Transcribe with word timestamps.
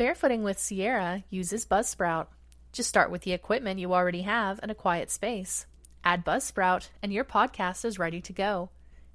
Barefooting 0.00 0.40
with 0.40 0.58
Sierra 0.58 1.24
uses 1.28 1.66
Buzzsprout. 1.66 2.28
Just 2.72 2.88
start 2.88 3.10
with 3.10 3.20
the 3.20 3.34
equipment 3.34 3.80
you 3.80 3.92
already 3.92 4.22
have 4.22 4.58
and 4.62 4.70
a 4.70 4.74
quiet 4.74 5.10
space. 5.10 5.66
Add 6.02 6.24
Buzzsprout, 6.24 6.88
and 7.02 7.12
your 7.12 7.22
podcast 7.22 7.84
is 7.84 7.98
ready 7.98 8.22
to 8.22 8.32
go. 8.32 8.70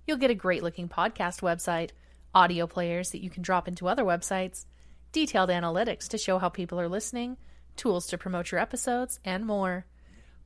You'll 0.06 0.20
get 0.20 0.30
a 0.30 0.36
great 0.36 0.62
looking 0.62 0.88
podcast 0.88 1.42
website, 1.42 1.90
audio 2.36 2.68
players 2.68 3.10
that 3.10 3.24
you 3.24 3.32
can 3.32 3.42
drop 3.42 3.68
into 3.68 3.88
other 3.88 4.04
websites, 4.04 4.66
detailed 5.12 5.50
analytics 5.50 6.08
to 6.10 6.20
show 6.20 6.38
how 6.38 6.50
people 6.50 6.80
are 6.80 6.88
listening, 6.88 7.38
tools 7.76 8.06
to 8.06 8.18
promote 8.20 8.52
your 8.52 8.62
episodes, 8.62 9.20
and 9.26 9.44
more. 9.44 9.88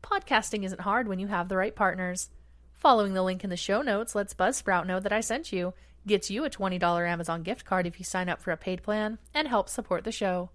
Podcasting 0.01 0.63
isn't 0.63 0.79
hard 0.79 1.09
when 1.09 1.19
you 1.19 1.27
have 1.27 1.49
the 1.49 1.57
right 1.57 1.75
partners. 1.75 2.29
Following 2.75 3.13
the 3.13 3.23
link 3.23 3.43
in 3.43 3.49
the 3.49 3.57
show 3.57 3.81
notes 3.81 4.15
lets 4.15 4.33
Buzzsprout 4.33 4.87
know 4.87 5.01
that 5.01 5.11
I 5.11 5.19
sent 5.19 5.51
you, 5.51 5.73
gets 6.09 6.31
you 6.31 6.43
a 6.43 6.49
$20 6.49 7.07
Amazon 7.07 7.43
gift 7.43 7.63
card 7.63 7.85
if 7.85 7.99
you 7.99 8.03
sign 8.03 8.27
up 8.27 8.41
for 8.41 8.51
a 8.51 8.57
paid 8.57 8.81
plan, 8.81 9.19
and 9.31 9.47
helps 9.47 9.71
support 9.71 10.03
the 10.03 10.11
show. 10.11 10.49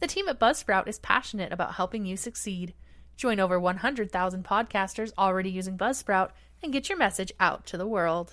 The 0.00 0.06
team 0.06 0.26
at 0.26 0.40
Buzzsprout 0.40 0.88
is 0.88 0.98
passionate 0.98 1.52
about 1.52 1.74
helping 1.74 2.06
you 2.06 2.16
succeed. 2.16 2.72
Join 3.14 3.38
over 3.38 3.60
100,000 3.60 4.42
podcasters 4.42 5.12
already 5.18 5.50
using 5.50 5.76
Buzzsprout 5.76 6.30
and 6.62 6.72
get 6.72 6.88
your 6.88 6.96
message 6.96 7.30
out 7.38 7.66
to 7.66 7.76
the 7.76 7.86
world. 7.86 8.32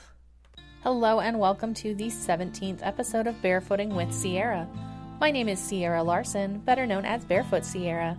Hello, 0.83 1.19
and 1.19 1.37
welcome 1.37 1.73
to 1.75 1.93
the 1.95 2.07
17th 2.07 2.79
episode 2.81 3.27
of 3.27 3.35
Barefooting 3.41 3.93
with 3.93 4.13
Sierra. 4.13 4.65
My 5.19 5.31
name 5.31 5.49
is 5.49 5.59
Sierra 5.59 6.01
Larson, 6.01 6.59
better 6.59 6.85
known 6.85 7.03
as 7.03 7.25
Barefoot 7.25 7.65
Sierra. 7.65 8.17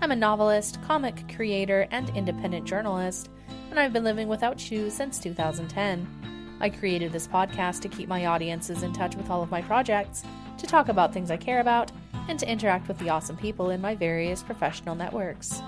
I'm 0.00 0.12
a 0.12 0.16
novelist, 0.16 0.82
comic 0.82 1.30
creator, 1.36 1.86
and 1.90 2.08
independent 2.16 2.66
journalist, 2.66 3.28
and 3.68 3.78
I've 3.78 3.92
been 3.92 4.04
living 4.04 4.28
without 4.28 4.58
shoes 4.58 4.94
since 4.94 5.18
2010. 5.18 6.21
I 6.62 6.70
created 6.70 7.10
this 7.10 7.26
podcast 7.26 7.80
to 7.80 7.88
keep 7.88 8.08
my 8.08 8.26
audiences 8.26 8.84
in 8.84 8.92
touch 8.92 9.16
with 9.16 9.28
all 9.30 9.42
of 9.42 9.50
my 9.50 9.62
projects, 9.62 10.22
to 10.58 10.66
talk 10.66 10.88
about 10.88 11.12
things 11.12 11.28
I 11.28 11.36
care 11.36 11.58
about, 11.58 11.90
and 12.28 12.38
to 12.38 12.48
interact 12.48 12.86
with 12.86 12.98
the 12.98 13.10
awesome 13.10 13.36
people 13.36 13.70
in 13.70 13.80
my 13.80 13.96
various 13.96 14.44
professional 14.44 14.94
networks. 14.94 15.60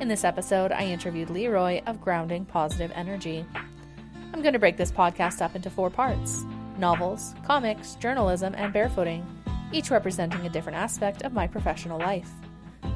In 0.00 0.08
this 0.08 0.24
episode, 0.24 0.72
I 0.72 0.82
interviewed 0.82 1.30
Leroy 1.30 1.80
of 1.86 2.00
Grounding 2.00 2.44
Positive 2.44 2.90
Energy. 2.92 3.46
I'm 4.34 4.42
going 4.42 4.52
to 4.52 4.58
break 4.58 4.76
this 4.76 4.90
podcast 4.90 5.40
up 5.40 5.54
into 5.54 5.70
four 5.70 5.90
parts 5.90 6.44
novels, 6.76 7.36
comics, 7.46 7.94
journalism, 7.94 8.56
and 8.56 8.74
barefooting, 8.74 9.24
each 9.70 9.92
representing 9.92 10.44
a 10.44 10.50
different 10.50 10.76
aspect 10.76 11.22
of 11.22 11.32
my 11.32 11.46
professional 11.46 12.00
life. 12.00 12.30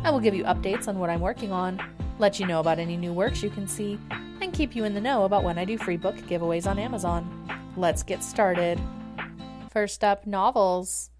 I 0.02 0.10
will 0.10 0.18
give 0.18 0.34
you 0.34 0.42
updates 0.44 0.88
on 0.88 0.98
what 0.98 1.10
I'm 1.10 1.20
working 1.20 1.52
on, 1.52 1.80
let 2.18 2.40
you 2.40 2.46
know 2.46 2.58
about 2.58 2.80
any 2.80 2.96
new 2.96 3.12
works 3.12 3.40
you 3.40 3.50
can 3.50 3.68
see, 3.68 4.00
and 4.46 4.54
keep 4.54 4.76
you 4.76 4.84
in 4.84 4.94
the 4.94 5.00
know 5.00 5.24
about 5.24 5.42
when 5.42 5.58
I 5.58 5.64
do 5.64 5.76
free 5.76 5.96
book 5.96 6.14
giveaways 6.18 6.68
on 6.68 6.78
Amazon. 6.78 7.48
Let's 7.76 8.04
get 8.04 8.22
started. 8.22 8.80
First 9.72 10.04
up, 10.04 10.24
novels. 10.24 11.10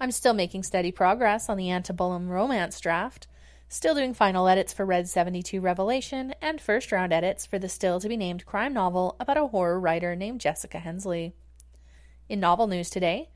I'm 0.00 0.10
still 0.10 0.32
making 0.32 0.62
steady 0.62 0.90
progress 0.90 1.50
on 1.50 1.58
the 1.58 1.70
Antebellum 1.70 2.30
romance 2.30 2.80
draft. 2.80 3.26
Still 3.68 3.94
doing 3.94 4.14
final 4.14 4.48
edits 4.48 4.72
for 4.72 4.86
Red 4.86 5.06
72 5.06 5.60
Revelation 5.60 6.34
and 6.40 6.62
first 6.62 6.90
round 6.90 7.12
edits 7.12 7.44
for 7.44 7.58
the 7.58 7.68
still 7.68 8.00
to 8.00 8.08
be 8.08 8.16
named 8.16 8.46
crime 8.46 8.72
novel 8.72 9.16
about 9.20 9.36
a 9.36 9.48
horror 9.48 9.78
writer 9.78 10.16
named 10.16 10.40
Jessica 10.40 10.78
Hensley. 10.78 11.34
In 12.30 12.40
novel 12.40 12.66
news 12.66 12.88
today, 12.88 13.28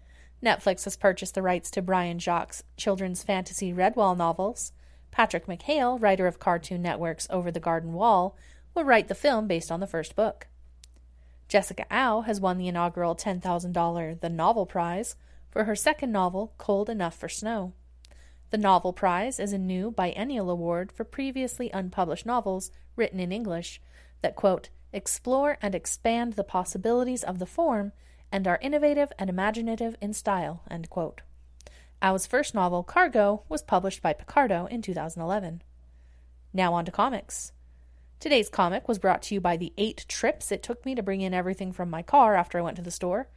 Netflix 0.42 0.84
has 0.84 0.96
purchased 0.96 1.34
the 1.34 1.42
rights 1.42 1.70
to 1.72 1.82
Brian 1.82 2.18
Jacques' 2.18 2.62
children's 2.78 3.22
fantasy 3.22 3.70
Redwall 3.70 4.16
novels. 4.16 4.72
Patrick 5.10 5.46
McHale, 5.46 6.00
writer 6.00 6.26
of 6.26 6.40
Cartoon 6.40 6.80
Network's 6.80 7.28
Over 7.28 7.52
the 7.52 7.60
Garden 7.60 7.92
Wall, 7.92 8.36
will 8.74 8.84
write 8.84 9.08
the 9.08 9.14
film 9.14 9.46
based 9.46 9.70
on 9.70 9.80
the 9.80 9.86
first 9.86 10.16
book. 10.16 10.46
Jessica 11.48 11.86
Au 11.90 12.22
has 12.22 12.40
won 12.40 12.58
the 12.58 12.68
inaugural 12.68 13.14
$10,000 13.14 14.20
The 14.20 14.28
Novel 14.28 14.66
Prize 14.66 15.16
for 15.50 15.64
her 15.64 15.76
second 15.76 16.10
novel, 16.10 16.52
Cold 16.58 16.90
Enough 16.90 17.16
for 17.16 17.28
Snow. 17.28 17.72
The 18.50 18.58
Novel 18.58 18.92
Prize 18.92 19.38
is 19.38 19.52
a 19.52 19.58
new 19.58 19.90
biennial 19.90 20.50
award 20.50 20.90
for 20.90 21.04
previously 21.04 21.70
unpublished 21.72 22.26
novels 22.26 22.70
written 22.96 23.20
in 23.20 23.32
English 23.32 23.80
that, 24.22 24.36
quote, 24.36 24.70
explore 24.92 25.58
and 25.60 25.74
expand 25.74 26.32
the 26.32 26.44
possibilities 26.44 27.24
of 27.24 27.38
the 27.38 27.46
form 27.46 27.92
and 28.32 28.48
are 28.48 28.58
innovative 28.62 29.12
and 29.18 29.28
imaginative 29.28 29.96
in 30.00 30.12
style, 30.12 30.62
end 30.70 30.88
quote. 30.90 31.20
Au's 32.02 32.26
first 32.26 32.54
novel, 32.54 32.82
Cargo, 32.82 33.42
was 33.48 33.62
published 33.62 34.02
by 34.02 34.12
Picador 34.12 34.68
in 34.70 34.82
2011. 34.82 35.62
Now 36.52 36.74
on 36.74 36.84
to 36.84 36.90
comics. 36.90 37.52
Today's 38.20 38.48
comic 38.48 38.88
was 38.88 38.98
brought 38.98 39.22
to 39.24 39.34
you 39.34 39.40
by 39.40 39.56
the 39.56 39.72
eight 39.76 40.06
trips 40.08 40.50
it 40.50 40.62
took 40.62 40.84
me 40.86 40.94
to 40.94 41.02
bring 41.02 41.20
in 41.20 41.34
everything 41.34 41.72
from 41.72 41.90
my 41.90 42.02
car 42.02 42.34
after 42.34 42.58
I 42.58 42.62
went 42.62 42.76
to 42.76 42.82
the 42.82 42.90
store. 42.90 43.28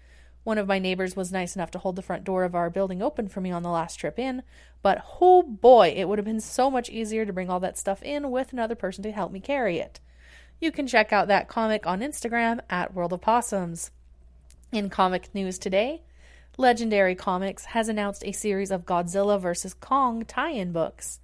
One 0.44 0.58
of 0.58 0.68
my 0.68 0.80
neighbors 0.80 1.16
was 1.16 1.32
nice 1.32 1.56
enough 1.58 1.72
to 1.72 1.80
hold 1.80 1.98
the 1.98 2.02
front 2.02 2.24
door 2.24 2.46
of 2.46 2.56
our 2.56 2.70
building 2.70 3.02
open 3.02 3.28
for 3.28 3.42
me 3.42 3.52
on 3.52 3.64
the 3.64 3.70
last 3.70 3.96
trip 3.98 4.18
in, 4.18 4.44
but 4.82 5.04
oh 5.20 5.44
boy, 5.44 5.94
it 5.96 6.08
would 6.08 6.20
have 6.20 6.26
been 6.26 6.40
so 6.40 6.72
much 6.72 6.90
easier 6.90 7.26
to 7.26 7.34
bring 7.34 7.50
all 7.50 7.60
that 7.60 7.78
stuff 7.78 8.02
in 8.02 8.32
with 8.32 8.54
another 8.54 8.76
person 8.76 9.04
to 9.04 9.12
help 9.12 9.32
me 9.34 9.42
carry 9.42 9.80
it. 9.80 10.00
You 10.62 10.72
can 10.72 10.88
check 10.88 11.12
out 11.12 11.28
that 11.28 11.50
comic 11.50 11.86
on 11.86 12.00
Instagram 12.00 12.62
at 12.70 12.94
World 12.94 13.12
of 13.12 13.20
Possums. 13.20 13.92
In 14.72 14.90
comic 14.90 15.36
news 15.36 15.60
today, 15.60 16.02
Legendary 16.58 17.14
Comics 17.14 17.66
has 17.66 17.90
announced 17.90 18.24
a 18.26 18.32
series 18.32 18.72
of 18.72 18.86
Godzilla 18.86 19.40
vs. 19.40 19.74
Kong 19.76 20.24
tie 20.26 20.52
in 20.52 20.72
books. 20.72 21.20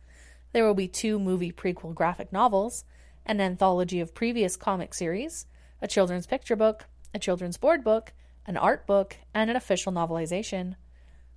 There 0.52 0.66
will 0.66 0.76
be 0.76 0.88
two 0.88 1.18
movie 1.18 1.52
prequel 1.52 1.96
graphic 1.96 2.32
novels, 2.32 2.84
an 3.26 3.40
anthology 3.40 4.00
of 4.00 4.14
previous 4.14 4.56
comic 4.56 4.94
series, 4.94 5.46
a 5.82 5.88
children's 5.88 6.28
picture 6.28 6.56
book, 6.56 6.86
a 7.14 7.20
children's 7.20 7.58
board 7.58 7.84
book, 7.84 8.14
an 8.46 8.58
art 8.58 8.86
book, 8.86 9.18
and 9.34 9.50
an 9.50 9.56
official 9.56 9.92
novelization. 9.92 10.76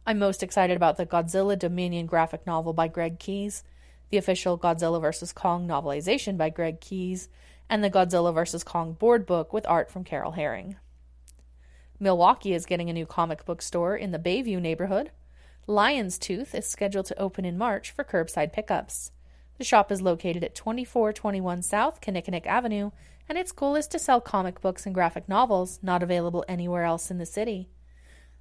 I'm 0.07 0.19
most 0.19 0.43
excited 0.43 0.77
about 0.77 0.97
the 0.97 1.07
Godzilla 1.07 1.59
Dominion 1.59 2.07
graphic 2.07 2.47
novel 2.47 2.73
by 2.73 2.89
Greg 2.89 3.19
Keyes, 3.19 3.63
the 4.11 4.17
official 4.19 4.59
Godzilla 4.59 5.01
vs. 5.01 5.33
Kong 5.33 5.67
novelization 5.67 6.37
by 6.37 6.51
Greg 6.51 6.81
Keyes, 6.81 7.29
and 7.69 7.83
the 7.83 7.91
Godzilla 7.91 8.33
vs. 8.33 8.63
Kong 8.65 8.93
board 8.93 9.27
book 9.27 9.53
with 9.53 9.67
art 9.67 9.91
from 9.91 10.05
Carol 10.05 10.33
Herring. 10.33 10.77
Milwaukee 11.99 12.53
is 12.53 12.67
getting 12.67 12.91
a 12.91 12.93
new 12.93 13.07
comic 13.07 13.45
book 13.45 13.63
store 13.63 13.97
in 13.97 14.11
the 14.11 14.19
Bayview 14.19 14.61
neighborhood. 14.61 15.11
Lion's 15.67 16.19
Tooth 16.19 16.55
is 16.55 16.67
scheduled 16.67 17.07
to 17.07 17.19
open 17.19 17.45
in 17.45 17.59
March 17.59 17.91
for 17.91 18.05
curbside 18.05 18.53
pickups. 18.53 19.11
The 19.59 19.65
shop 19.65 19.91
is 19.91 20.03
located 20.03 20.45
at 20.45 20.55
2421 20.55 21.63
South 21.63 22.01
Kinnickinnic 22.01 22.47
Avenue 22.47 22.91
and 23.29 23.39
its 23.39 23.53
goal 23.53 23.75
is 23.75 23.89
to 23.89 23.99
sell 23.99 24.21
comic 24.21 24.61
books 24.61 24.87
and 24.87 24.95
graphic 24.95 25.29
novels 25.29 25.81
not 25.83 26.03
available 26.03 26.45
anywhere 26.49 26.85
else 26.85 27.11
in 27.11 27.19
the 27.19 27.27
city. 27.27 27.69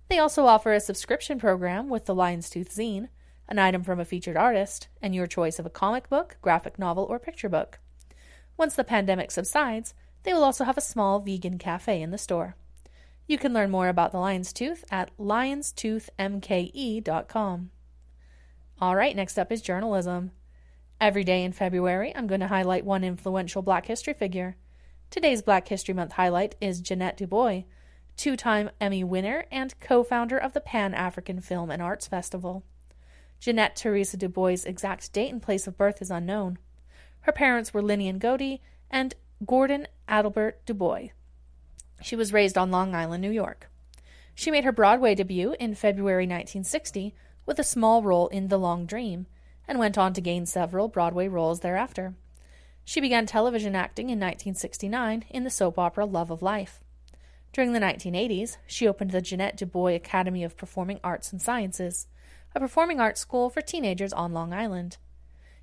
They 0.10 0.20
also 0.20 0.46
offer 0.46 0.74
a 0.74 0.80
subscription 0.80 1.40
program 1.40 1.90
with 1.90 2.06
the 2.06 2.14
Lion's 2.14 2.50
Tooth 2.50 2.70
zine, 2.70 3.10
an 3.48 3.60
item 3.60 3.84
from 3.84 4.00
a 4.00 4.06
featured 4.06 4.38
artist, 4.38 4.88
and 5.02 5.16
your 5.16 5.28
choice 5.28 5.58
of 5.58 5.66
a 5.66 5.72
comic 5.72 6.10
book, 6.10 6.38
graphic 6.42 6.78
novel, 6.78 7.06
or 7.06 7.18
picture 7.18 7.50
book. 7.50 7.80
Once 8.58 8.76
the 8.76 8.84
pandemic 8.84 9.32
subsides, 9.32 9.94
they 10.24 10.34
will 10.34 10.44
also 10.44 10.64
have 10.64 10.78
a 10.78 10.82
small 10.82 11.20
vegan 11.20 11.58
cafe 11.58 12.02
in 12.02 12.12
the 12.12 12.18
store. 12.18 12.56
You 13.28 13.38
can 13.38 13.54
learn 13.54 13.72
more 13.72 13.88
about 13.88 14.12
the 14.12 14.20
Lion's 14.20 14.52
Tooth 14.54 14.84
at 14.92 15.18
lionstoothmke.com. 15.18 17.72
All 18.82 18.96
right, 18.96 19.16
next 19.16 19.40
up 19.40 19.52
is 19.52 19.62
journalism. 19.62 20.32
Every 21.02 21.26
day 21.26 21.44
in 21.44 21.52
February, 21.52 22.16
I'm 22.16 22.26
going 22.26 22.40
to 22.40 22.48
highlight 22.48 22.86
one 22.86 23.04
influential 23.04 23.62
Black 23.62 23.86
history 23.86 24.14
figure. 24.14 24.56
Today's 25.10 25.42
Black 25.42 25.68
History 25.68 25.94
Month 25.94 26.14
highlight 26.14 26.56
is 26.62 26.82
Ja'Net 26.82 27.18
DuBois, 27.18 27.66
two 28.16 28.38
time 28.38 28.70
Emmy 28.80 29.04
winner 29.04 29.44
and 29.52 29.78
co 29.82 30.06
founder 30.06 30.38
of 30.38 30.54
the 30.54 30.62
Pan 30.62 30.94
African 30.94 31.42
Film 31.42 31.70
and 31.70 31.82
Arts 31.82 32.08
Festival. 32.08 32.64
Jeanette 33.42 33.76
Teresa 33.76 34.16
DuBois' 34.16 34.66
exact 34.66 35.12
date 35.12 35.34
and 35.34 35.42
place 35.42 35.68
of 35.68 35.78
birth 35.78 36.02
is 36.02 36.10
unknown. 36.10 36.58
Her 37.22 37.34
parents 37.34 37.74
were 37.74 37.82
Linian 37.82 38.18
Godey 38.18 38.62
and 38.90 39.16
Gordon 39.46 39.88
Adelbert 40.08 40.54
DuBois. 40.66 41.10
She 42.02 42.16
was 42.16 42.32
raised 42.32 42.58
on 42.58 42.72
Long 42.72 42.96
Island, 42.96 43.22
New 43.22 43.32
York. 43.32 43.70
She 44.34 44.50
made 44.50 44.64
her 44.64 44.72
Broadway 44.72 45.14
debut 45.14 45.56
in 45.60 45.76
February 45.76 46.24
1960 46.24 47.14
with 47.46 47.60
a 47.60 47.64
small 47.64 48.02
role 48.02 48.30
in 48.30 48.48
The 48.48 48.58
Long 48.58 48.86
Dream 48.86 49.28
and 49.68 49.80
went 49.80 49.98
on 49.98 50.14
to 50.14 50.22
gain 50.22 50.46
several 50.46 50.88
Broadway 50.88 51.28
roles 51.28 51.62
thereafter. 51.62 52.14
She 52.84 53.02
began 53.02 53.26
television 53.26 53.76
acting 53.76 54.06
in 54.06 54.20
1969 54.20 55.26
in 55.30 55.44
the 55.44 55.50
soap 55.50 55.80
opera 55.80 56.06
Love 56.06 56.30
of 56.30 56.42
Life. 56.42 56.80
During 57.52 57.74
the 57.74 57.80
1980s, 57.80 58.58
she 58.68 58.88
opened 58.88 59.12
the 59.12 59.22
Ja'Net 59.22 59.56
DuBois 59.56 59.96
Academy 59.96 60.44
of 60.44 60.58
Performing 60.58 61.00
Arts 61.04 61.32
and 61.32 61.42
Sciences, 61.42 62.08
a 62.54 62.60
performing 62.60 63.00
arts 63.00 63.22
school 63.22 63.50
for 63.50 63.62
teenagers 63.62 64.14
on 64.14 64.34
Long 64.34 64.54
Island. 64.54 64.98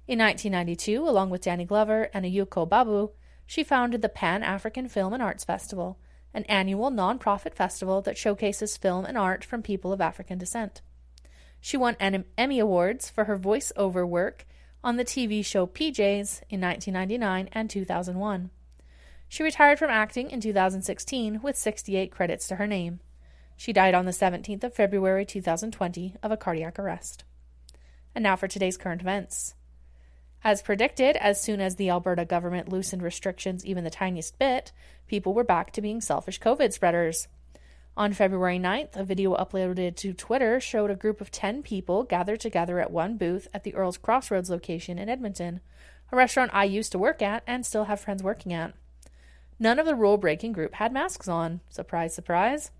In 0.08 0.18
1992, 0.18 1.08
along 1.08 1.30
with 1.30 1.42
Danny 1.42 1.64
Glover 1.64 2.10
and 2.12 2.24
Ayuko 2.24 2.68
Babu, 2.68 3.10
she 3.46 3.62
founded 3.62 4.02
the 4.02 4.08
Pan 4.08 4.42
African 4.42 4.88
Film 4.88 5.12
and 5.12 5.22
Arts 5.22 5.44
Festival, 5.44 5.98
an 6.34 6.44
annual 6.44 6.90
nonprofit 6.90 7.54
festival 7.54 8.02
that 8.02 8.16
showcases 8.16 8.76
film 8.76 9.04
and 9.04 9.16
art 9.16 9.44
from 9.44 9.62
people 9.62 9.92
of 9.92 10.00
African 10.00 10.38
descent. 10.38 10.80
She 11.64 11.76
won 11.76 11.96
Emmy 12.00 12.58
Awards 12.58 13.08
for 13.08 13.24
her 13.24 13.36
voice-over 13.36 14.04
work 14.04 14.46
on 14.82 14.96
the 14.96 15.04
TV 15.04 15.44
show 15.46 15.64
PJs 15.64 16.42
in 16.50 16.60
1999 16.60 17.48
and 17.52 17.70
2001. 17.70 18.50
She 19.28 19.44
retired 19.44 19.78
from 19.78 19.88
acting 19.88 20.28
in 20.32 20.40
2016 20.40 21.40
with 21.40 21.56
68 21.56 22.10
credits 22.10 22.48
to 22.48 22.56
her 22.56 22.66
name. 22.66 22.98
She 23.56 23.72
died 23.72 23.94
on 23.94 24.06
the 24.06 24.10
17th 24.10 24.64
of 24.64 24.74
February 24.74 25.24
2020 25.24 26.16
of 26.20 26.32
a 26.32 26.36
cardiac 26.36 26.80
arrest. 26.80 27.22
And 28.12 28.24
now 28.24 28.34
for 28.34 28.48
today's 28.48 28.76
current 28.76 29.00
events. 29.00 29.54
As 30.42 30.62
predicted, 30.62 31.16
as 31.16 31.40
soon 31.40 31.60
as 31.60 31.76
the 31.76 31.90
Alberta 31.90 32.24
government 32.24 32.70
loosened 32.70 33.02
restrictions 33.02 33.64
even 33.64 33.84
the 33.84 33.90
tiniest 33.90 34.36
bit, 34.36 34.72
people 35.06 35.32
were 35.32 35.44
back 35.44 35.72
to 35.74 35.80
being 35.80 36.00
selfish 36.00 36.40
COVID 36.40 36.72
spreaders. 36.72 37.28
On 37.94 38.14
February 38.14 38.58
9th, 38.58 38.96
a 38.96 39.04
video 39.04 39.36
uploaded 39.36 39.96
to 39.96 40.14
Twitter 40.14 40.58
showed 40.60 40.90
a 40.90 40.96
group 40.96 41.20
of 41.20 41.30
10 41.30 41.62
people 41.62 42.04
gathered 42.04 42.40
together 42.40 42.80
at 42.80 42.90
one 42.90 43.18
booth 43.18 43.48
at 43.52 43.64
the 43.64 43.74
Earl's 43.74 43.98
Crossroads 43.98 44.48
location 44.48 44.98
in 44.98 45.10
Edmonton, 45.10 45.60
a 46.10 46.16
restaurant 46.16 46.52
I 46.54 46.64
used 46.64 46.90
to 46.92 46.98
work 46.98 47.20
at 47.20 47.42
and 47.46 47.66
still 47.66 47.84
have 47.84 48.00
friends 48.00 48.22
working 48.22 48.54
at. 48.54 48.72
None 49.58 49.78
of 49.78 49.84
the 49.84 49.94
rule 49.94 50.16
breaking 50.16 50.52
group 50.52 50.76
had 50.76 50.90
masks 50.90 51.28
on. 51.28 51.60
Surprise, 51.68 52.14
surprise. 52.14 52.70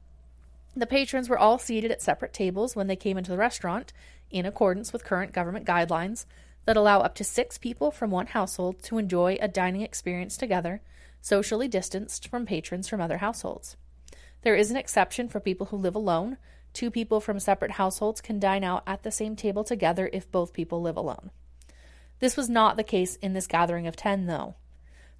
The 0.74 0.86
patrons 0.86 1.28
were 1.28 1.38
all 1.38 1.58
seated 1.58 1.90
at 1.90 2.00
separate 2.00 2.32
tables 2.32 2.74
when 2.74 2.86
they 2.86 2.96
came 2.96 3.18
into 3.18 3.30
the 3.30 3.36
restaurant, 3.36 3.92
in 4.30 4.46
accordance 4.46 4.94
with 4.94 5.04
current 5.04 5.34
government 5.34 5.66
guidelines 5.66 6.24
that 6.64 6.78
allow 6.78 7.00
up 7.00 7.14
to 7.16 7.24
six 7.24 7.58
people 7.58 7.90
from 7.90 8.10
one 8.10 8.28
household 8.28 8.82
to 8.84 8.96
enjoy 8.96 9.36
a 9.42 9.48
dining 9.48 9.82
experience 9.82 10.38
together, 10.38 10.80
socially 11.20 11.68
distanced 11.68 12.26
from 12.28 12.46
patrons 12.46 12.88
from 12.88 13.02
other 13.02 13.18
households. 13.18 13.76
There 14.42 14.56
is 14.56 14.70
an 14.70 14.76
exception 14.76 15.28
for 15.28 15.40
people 15.40 15.66
who 15.66 15.76
live 15.76 15.94
alone. 15.94 16.36
Two 16.72 16.90
people 16.90 17.20
from 17.20 17.38
separate 17.38 17.72
households 17.72 18.20
can 18.20 18.40
dine 18.40 18.64
out 18.64 18.82
at 18.86 19.02
the 19.02 19.10
same 19.10 19.36
table 19.36 19.62
together 19.62 20.10
if 20.12 20.30
both 20.30 20.52
people 20.52 20.82
live 20.82 20.96
alone. 20.96 21.30
This 22.18 22.36
was 22.36 22.48
not 22.48 22.76
the 22.76 22.84
case 22.84 23.16
in 23.16 23.34
this 23.34 23.46
gathering 23.46 23.86
of 23.86 23.96
10, 23.96 24.26
though. 24.26 24.56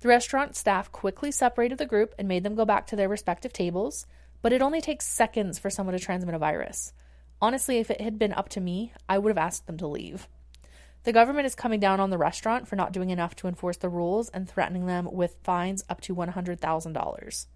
The 0.01 0.09
restaurant 0.09 0.57
staff 0.57 0.91
quickly 0.91 1.31
separated 1.31 1.79
the 1.79 1.87
group 1.87 2.15
and 2.19 2.27
made 2.27 2.43
them 2.43 2.57
go 2.57 2.65
back 2.65 2.87
to 2.89 2.97
their 2.97 3.09
respective 3.09 3.53
tables, 3.53 4.07
but 4.41 4.53
it 4.53 4.63
only 4.63 4.81
takes 4.81 5.07
seconds 5.07 5.59
for 5.59 5.71
someone 5.71 5.97
to 5.97 6.05
transmit 6.05 6.35
a 6.35 6.39
virus. 6.39 6.93
Honestly, 7.41 7.79
if 7.79 7.91
it 7.91 8.01
had 8.01 8.19
been 8.19 8.33
up 8.33 8.49
to 8.51 8.61
me, 8.61 8.93
I 9.09 9.19
would 9.19 9.31
have 9.31 9.39
asked 9.39 9.67
them 9.67 9.79
to 9.79 9.87
leave. 9.87 10.29
The 11.05 11.13
government 11.13 11.47
is 11.47 11.55
coming 11.55 11.81
down 11.81 12.01
on 12.01 12.11
the 12.11 12.19
restaurant 12.19 12.67
for 12.67 12.75
not 12.75 12.93
doing 12.93 13.11
enough 13.11 13.37
to 13.37 13.49
enforce 13.49 13.77
the 13.77 13.89
rules 13.89 14.29
and 14.31 14.49
threatening 14.49 14.87
them 14.87 15.09
with 15.11 15.37
fines 15.43 15.85
up 15.89 16.01
to 16.03 16.15
$100,000. 16.15 17.47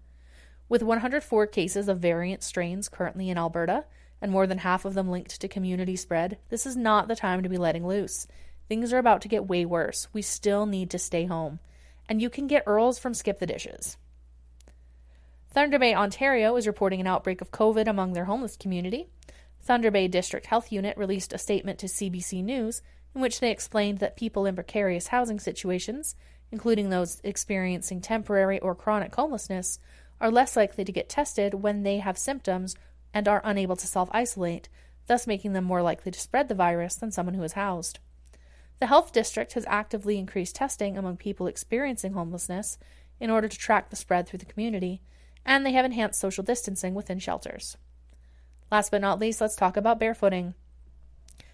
With 0.69 0.83
104 0.83 1.47
cases 1.47 1.87
of 1.87 1.99
variant 1.99 2.43
strains 2.43 2.89
currently 2.89 3.29
in 3.29 3.37
Alberta, 3.37 3.85
and 4.21 4.31
more 4.31 4.47
than 4.47 4.59
half 4.59 4.83
of 4.83 4.95
them 4.95 5.09
linked 5.09 5.39
to 5.39 5.47
community 5.47 5.95
spread, 5.95 6.37
this 6.49 6.65
is 6.65 6.75
not 6.75 7.07
the 7.07 7.15
time 7.15 7.43
to 7.43 7.49
be 7.49 7.57
letting 7.57 7.87
loose. 7.87 8.27
Things 8.67 8.91
are 8.91 8.97
about 8.97 9.21
to 9.21 9.27
get 9.27 9.47
way 9.47 9.65
worse. 9.65 10.07
We 10.11 10.21
still 10.21 10.65
need 10.65 10.89
to 10.91 10.99
stay 10.99 11.25
home. 11.25 11.59
And 12.09 12.21
you 12.21 12.29
can 12.29 12.47
get 12.47 12.63
Earls 12.65 12.99
from 12.99 13.13
Skip 13.13 13.39
the 13.39 13.45
Dishes. 13.45 13.97
Thunder 15.51 15.79
Bay, 15.79 15.93
Ontario 15.93 16.55
is 16.55 16.67
reporting 16.67 16.99
an 16.99 17.07
outbreak 17.07 17.41
of 17.41 17.51
COVID 17.51 17.87
among 17.87 18.13
their 18.13 18.25
homeless 18.25 18.57
community. 18.57 19.07
Thunder 19.61 19.91
Bay 19.91 20.07
District 20.07 20.45
Health 20.45 20.71
Unit 20.71 20.97
released 20.97 21.33
a 21.33 21.37
statement 21.37 21.79
to 21.79 21.87
CBC 21.87 22.43
News 22.43 22.81
in 23.15 23.21
which 23.21 23.39
they 23.39 23.51
explained 23.51 23.99
that 23.99 24.15
people 24.17 24.45
in 24.45 24.55
precarious 24.55 25.07
housing 25.07 25.39
situations, 25.39 26.15
including 26.51 26.89
those 26.89 27.19
experiencing 27.23 28.01
temporary 28.01 28.59
or 28.59 28.75
chronic 28.75 29.15
homelessness, 29.15 29.79
are 30.19 30.31
less 30.31 30.55
likely 30.55 30.83
to 30.83 30.91
get 30.91 31.09
tested 31.09 31.55
when 31.55 31.83
they 31.83 31.97
have 31.97 32.17
symptoms 32.17 32.75
and 33.13 33.27
are 33.27 33.41
unable 33.43 33.75
to 33.75 33.87
self 33.87 34.09
isolate, 34.11 34.69
thus 35.07 35.27
making 35.27 35.53
them 35.53 35.63
more 35.63 35.81
likely 35.81 36.11
to 36.11 36.19
spread 36.19 36.49
the 36.49 36.55
virus 36.55 36.95
than 36.95 37.11
someone 37.11 37.35
who 37.35 37.43
is 37.43 37.53
housed. 37.53 37.99
The 38.79 38.87
health 38.87 39.11
district 39.11 39.53
has 39.53 39.65
actively 39.67 40.19
increased 40.19 40.55
testing 40.55 40.97
among 40.97 41.17
people 41.17 41.47
experiencing 41.47 42.13
homelessness 42.13 42.77
in 43.19 43.29
order 43.29 43.47
to 43.47 43.57
track 43.57 43.89
the 43.89 43.95
spread 43.95 44.27
through 44.27 44.39
the 44.39 44.45
community, 44.45 45.01
and 45.45 45.65
they 45.65 45.71
have 45.71 45.85
enhanced 45.85 46.19
social 46.19 46.43
distancing 46.43 46.93
within 46.93 47.19
shelters. 47.19 47.77
Last 48.71 48.91
but 48.91 49.01
not 49.01 49.19
least, 49.19 49.41
let's 49.41 49.55
talk 49.55 49.77
about 49.77 49.99
barefooting. 49.99 50.53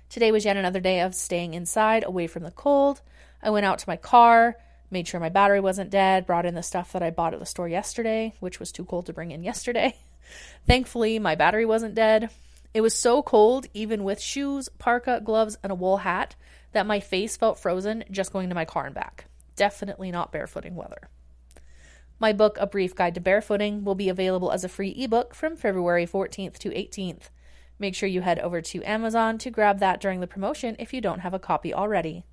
Today 0.10 0.32
was 0.32 0.46
yet 0.46 0.58
another 0.58 0.80
day 0.80 1.00
of 1.00 1.16
staying 1.16 1.54
inside, 1.54 2.04
away 2.04 2.28
from 2.28 2.44
the 2.44 2.52
cold. 2.52 3.02
I 3.42 3.50
went 3.50 3.66
out 3.66 3.80
to 3.80 3.90
my 3.90 3.98
car, 3.98 4.58
made 4.92 5.08
sure 5.08 5.20
my 5.20 5.30
battery 5.30 5.60
wasn't 5.60 5.90
dead, 5.90 6.26
brought 6.26 6.46
in 6.46 6.56
the 6.56 6.64
stuff 6.64 6.92
that 6.94 7.04
I 7.04 7.10
bought 7.10 7.34
at 7.34 7.40
the 7.40 7.46
store 7.46 7.68
yesterday, 7.68 8.34
which 8.40 8.60
was 8.60 8.72
too 8.72 8.86
cold 8.86 9.06
to 9.08 9.14
bring 9.14 9.32
in 9.32 9.44
yesterday. 9.44 9.96
Thankfully, 10.68 11.20
my 11.20 11.36
battery 11.36 11.66
wasn't 11.66 11.96
dead. 11.96 12.30
It 12.74 12.82
was 12.82 12.96
so 12.96 13.22
cold, 13.22 13.68
even 13.74 14.04
with 14.04 14.20
shoes, 14.20 14.70
parka, 14.80 15.22
gloves, 15.24 15.58
and 15.64 15.72
a 15.72 15.76
wool 15.76 15.98
hat, 15.98 16.36
that 16.72 16.88
my 16.88 17.00
face 17.00 17.38
felt 17.38 17.60
frozen 17.60 18.04
just 18.10 18.34
going 18.34 18.50
to 18.50 18.56
my 18.56 18.66
car 18.66 18.86
and 18.86 18.96
back. 18.96 19.26
Definitely 19.56 20.12
not 20.12 20.32
barefooting 20.32 20.74
weather. 20.74 21.10
My 22.20 22.34
book, 22.34 22.58
A 22.60 22.66
Brief 22.66 22.96
Guide 22.96 23.16
to 23.16 23.22
Barefooting, 23.22 23.84
will 23.84 23.96
be 23.96 24.10
available 24.10 24.52
as 24.52 24.64
a 24.64 24.70
free 24.70 24.92
ebook 24.92 25.36
from 25.36 25.56
February 25.56 26.08
14th 26.08 26.58
to 26.60 26.70
18th. 26.70 27.30
Make 27.78 27.96
sure 27.96 28.08
you 28.08 28.22
head 28.22 28.40
over 28.40 28.62
to 28.62 28.84
Amazon 28.84 29.38
to 29.40 29.52
grab 29.52 29.80
that 29.80 30.00
during 30.00 30.20
the 30.20 30.28
promotion 30.28 30.76
if 30.80 30.94
you 30.94 31.02
don't 31.02 31.20
have 31.20 31.34
a 31.34 31.40
copy 31.40 31.74
already. 31.74 32.24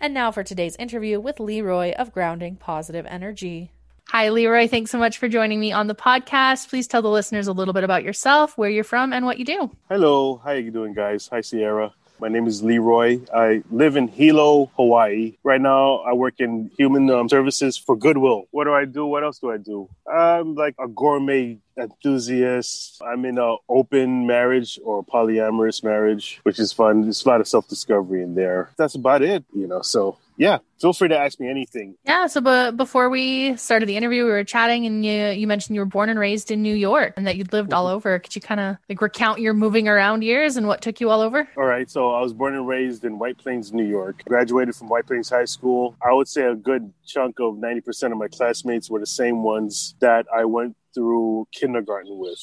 And 0.00 0.12
now 0.12 0.30
for 0.30 0.42
today's 0.42 0.76
interview 0.76 1.18
with 1.18 1.40
Leroy 1.40 1.92
of 1.92 2.12
Grounding 2.12 2.56
Positive 2.56 3.06
Energy. 3.06 3.72
Hi, 4.10 4.28
Leroy. 4.28 4.68
Thanks 4.68 4.90
so 4.90 4.98
much 4.98 5.18
for 5.18 5.26
joining 5.26 5.58
me 5.58 5.72
on 5.72 5.86
the 5.86 5.94
podcast. 5.94 6.68
Please 6.68 6.86
tell 6.86 7.02
the 7.02 7.10
listeners 7.10 7.48
a 7.48 7.52
little 7.52 7.74
bit 7.74 7.82
about 7.82 8.04
yourself, 8.04 8.56
where 8.56 8.70
you're 8.70 8.84
from, 8.84 9.12
and 9.12 9.24
what 9.24 9.38
you 9.38 9.44
do. 9.44 9.70
Hello. 9.88 10.36
How 10.44 10.50
are 10.50 10.58
you 10.58 10.70
doing, 10.70 10.92
guys? 10.94 11.28
Hi, 11.32 11.40
Sierra. 11.40 11.92
My 12.20 12.28
name 12.28 12.46
is 12.46 12.62
Leroy. 12.62 13.20
I 13.34 13.62
live 13.70 13.96
in 13.96 14.08
Hilo, 14.08 14.70
Hawaii. 14.76 15.36
Right 15.42 15.60
now, 15.60 15.96
I 15.96 16.12
work 16.12 16.34
in 16.38 16.70
human 16.78 17.10
um, 17.10 17.28
services 17.28 17.76
for 17.76 17.96
Goodwill. 17.96 18.44
What 18.52 18.64
do 18.64 18.72
I 18.72 18.84
do? 18.84 19.06
What 19.06 19.24
else 19.24 19.38
do 19.38 19.50
I 19.50 19.56
do? 19.56 19.88
I'm 20.10 20.54
like 20.54 20.74
a 20.78 20.88
gourmet 20.88 21.58
enthusiast. 21.78 23.00
I'm 23.02 23.24
in 23.24 23.38
an 23.38 23.44
uh, 23.44 23.56
open 23.68 24.26
marriage 24.26 24.78
or 24.84 25.04
polyamorous 25.04 25.84
marriage, 25.84 26.40
which 26.42 26.58
is 26.58 26.72
fun. 26.72 27.02
There's 27.02 27.24
a 27.24 27.28
lot 27.28 27.40
of 27.40 27.48
self 27.48 27.68
discovery 27.68 28.22
in 28.22 28.34
there. 28.34 28.70
That's 28.76 28.94
about 28.94 29.22
it, 29.22 29.44
you 29.54 29.66
know. 29.66 29.82
So 29.82 30.18
yeah, 30.36 30.58
feel 30.80 30.92
free 30.92 31.08
to 31.08 31.18
ask 31.18 31.40
me 31.40 31.48
anything. 31.48 31.96
Yeah. 32.04 32.26
So, 32.26 32.40
but 32.40 32.76
before 32.76 33.08
we 33.08 33.56
started 33.56 33.88
the 33.88 33.96
interview, 33.96 34.24
we 34.24 34.30
were 34.30 34.44
chatting, 34.44 34.86
and 34.86 35.04
you 35.04 35.28
you 35.28 35.46
mentioned 35.46 35.74
you 35.74 35.80
were 35.80 35.86
born 35.86 36.08
and 36.08 36.18
raised 36.18 36.50
in 36.50 36.62
New 36.62 36.74
York, 36.74 37.14
and 37.16 37.26
that 37.26 37.36
you'd 37.36 37.52
lived 37.52 37.72
all 37.72 37.86
mm-hmm. 37.86 37.96
over. 37.96 38.18
Could 38.18 38.34
you 38.34 38.40
kind 38.40 38.60
of 38.60 38.76
like 38.88 39.00
recount 39.00 39.40
your 39.40 39.54
moving 39.54 39.88
around 39.88 40.22
years 40.22 40.56
and 40.56 40.66
what 40.66 40.82
took 40.82 41.00
you 41.00 41.10
all 41.10 41.20
over? 41.20 41.48
All 41.56 41.64
right. 41.64 41.90
So, 41.90 42.10
I 42.10 42.20
was 42.20 42.32
born 42.32 42.54
and 42.54 42.66
raised 42.66 43.04
in 43.04 43.18
White 43.18 43.38
Plains, 43.38 43.72
New 43.72 43.86
York. 43.86 44.22
Graduated 44.26 44.74
from 44.74 44.88
White 44.88 45.06
Plains 45.06 45.30
High 45.30 45.46
School. 45.46 45.96
I 46.06 46.12
would 46.12 46.28
say 46.28 46.42
a 46.42 46.54
good 46.54 46.92
chunk 47.06 47.40
of 47.40 47.58
ninety 47.58 47.80
percent 47.80 48.12
of 48.12 48.18
my 48.18 48.28
classmates 48.28 48.90
were 48.90 49.00
the 49.00 49.06
same 49.06 49.42
ones 49.42 49.94
that 50.00 50.26
I 50.34 50.44
went 50.44 50.76
through 50.94 51.46
kindergarten 51.52 52.18
with 52.18 52.38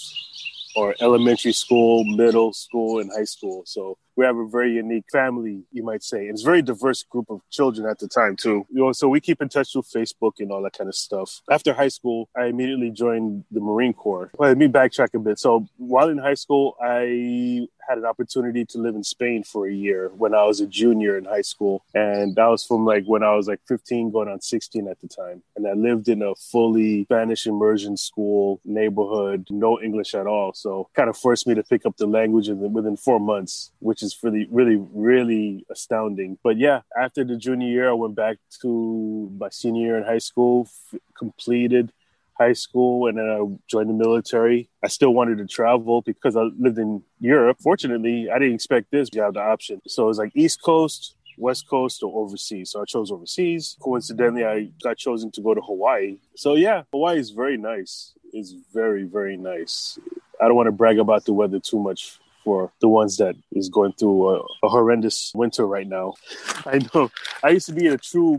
or 0.75 0.95
elementary 1.01 1.53
school, 1.53 2.03
middle 2.03 2.53
school, 2.53 2.99
and 2.99 3.11
high 3.15 3.23
school. 3.25 3.63
So 3.65 3.97
we 4.15 4.25
have 4.25 4.37
a 4.37 4.47
very 4.47 4.73
unique 4.73 5.05
family, 5.11 5.63
you 5.71 5.83
might 5.83 6.03
say. 6.03 6.25
It's 6.27 6.41
a 6.41 6.45
very 6.45 6.61
diverse 6.61 7.03
group 7.03 7.29
of 7.29 7.41
children 7.49 7.87
at 7.87 7.99
the 7.99 8.07
time 8.07 8.35
too. 8.35 8.65
You 8.69 8.85
know, 8.85 8.91
so 8.91 9.07
we 9.07 9.19
keep 9.19 9.41
in 9.41 9.49
touch 9.49 9.71
through 9.71 9.83
Facebook 9.83 10.33
and 10.39 10.51
all 10.51 10.61
that 10.63 10.77
kind 10.77 10.87
of 10.87 10.95
stuff. 10.95 11.41
After 11.49 11.73
high 11.73 11.87
school, 11.87 12.29
I 12.35 12.45
immediately 12.45 12.91
joined 12.91 13.45
the 13.51 13.59
Marine 13.59 13.93
Corps. 13.93 14.31
Well, 14.37 14.49
let 14.49 14.57
me 14.57 14.67
backtrack 14.67 15.13
a 15.13 15.19
bit. 15.19 15.39
So 15.39 15.67
while 15.77 16.09
in 16.09 16.17
high 16.17 16.33
school, 16.35 16.75
I 16.81 17.67
had 17.87 17.97
an 17.97 18.05
opportunity 18.05 18.65
to 18.65 18.77
live 18.77 18.95
in 18.95 19.03
Spain 19.03 19.43
for 19.43 19.67
a 19.67 19.73
year 19.73 20.09
when 20.15 20.33
I 20.33 20.43
was 20.43 20.61
a 20.61 20.67
junior 20.67 21.17
in 21.17 21.25
high 21.25 21.41
school. 21.41 21.83
And 21.93 22.35
that 22.35 22.45
was 22.45 22.65
from 22.65 22.85
like 22.85 23.05
when 23.05 23.23
I 23.23 23.35
was 23.35 23.47
like 23.47 23.59
15 23.67 24.11
going 24.11 24.29
on 24.29 24.41
16 24.41 24.87
at 24.87 24.99
the 25.01 25.07
time. 25.07 25.43
And 25.55 25.67
I 25.67 25.73
lived 25.73 26.07
in 26.07 26.21
a 26.21 26.35
fully 26.35 27.03
Spanish 27.03 27.45
immersion 27.45 27.97
school 27.97 28.59
neighborhood, 28.65 29.47
no 29.49 29.81
English 29.81 30.13
at 30.15 30.27
all. 30.27 30.53
So 30.53 30.89
kind 30.95 31.09
of 31.09 31.17
forced 31.17 31.47
me 31.47 31.55
to 31.55 31.63
pick 31.63 31.85
up 31.85 31.97
the 31.97 32.07
language 32.07 32.47
within 32.49 32.97
four 32.97 33.19
months, 33.19 33.71
which 33.79 34.02
is 34.03 34.17
really, 34.21 34.47
really, 34.51 34.77
really 34.93 35.65
astounding. 35.69 36.37
But 36.43 36.57
yeah, 36.57 36.81
after 36.99 37.23
the 37.23 37.37
junior 37.37 37.67
year, 37.67 37.89
I 37.89 37.93
went 37.93 38.15
back 38.15 38.37
to 38.61 39.31
my 39.39 39.49
senior 39.49 39.87
year 39.87 39.97
in 39.97 40.03
high 40.03 40.19
school, 40.19 40.67
f- 40.67 40.99
completed 41.17 41.91
high 42.37 42.53
school, 42.53 43.07
and 43.07 43.17
then 43.17 43.29
I 43.29 43.39
joined 43.67 43.89
the 43.89 43.93
military. 43.93 44.69
I 44.83 44.87
still 44.87 45.13
wanted 45.13 45.37
to 45.37 45.47
travel 45.47 46.01
because 46.01 46.35
I 46.35 46.43
lived 46.57 46.77
in 46.77 47.03
Europe. 47.19 47.57
Fortunately, 47.61 48.29
I 48.29 48.39
didn't 48.39 48.55
expect 48.55 48.91
this. 48.91 49.09
You 49.13 49.21
have 49.21 49.35
the 49.35 49.41
option. 49.41 49.81
So 49.87 50.03
it 50.03 50.07
was 50.07 50.17
like 50.17 50.31
East 50.35 50.61
Coast, 50.61 51.15
West 51.37 51.67
Coast 51.67 52.03
or 52.03 52.11
overseas. 52.23 52.71
So 52.71 52.81
I 52.81 52.85
chose 52.85 53.11
overseas. 53.11 53.77
Coincidentally, 53.79 54.45
I 54.45 54.69
got 54.83 54.97
chosen 54.97 55.31
to 55.31 55.41
go 55.41 55.53
to 55.53 55.61
Hawaii. 55.61 56.17
So 56.35 56.55
yeah, 56.55 56.83
Hawaii 56.91 57.19
is 57.19 57.29
very 57.29 57.57
nice. 57.57 58.13
It's 58.31 58.53
very, 58.73 59.03
very 59.03 59.37
nice. 59.37 59.99
I 60.41 60.47
don't 60.47 60.55
want 60.55 60.67
to 60.67 60.71
brag 60.71 60.99
about 60.99 61.25
the 61.25 61.33
weather 61.33 61.59
too 61.59 61.79
much 61.79 62.19
for 62.43 62.71
the 62.81 62.87
ones 62.87 63.17
that 63.17 63.35
is 63.51 63.69
going 63.69 63.93
through 63.93 64.35
a, 64.35 64.39
a 64.63 64.69
horrendous 64.69 65.31
winter 65.35 65.65
right 65.65 65.87
now. 65.87 66.13
I 66.65 66.79
know. 66.93 67.11
I 67.43 67.49
used 67.49 67.67
to 67.67 67.73
be 67.73 67.87
a 67.87 67.97
true 67.97 68.37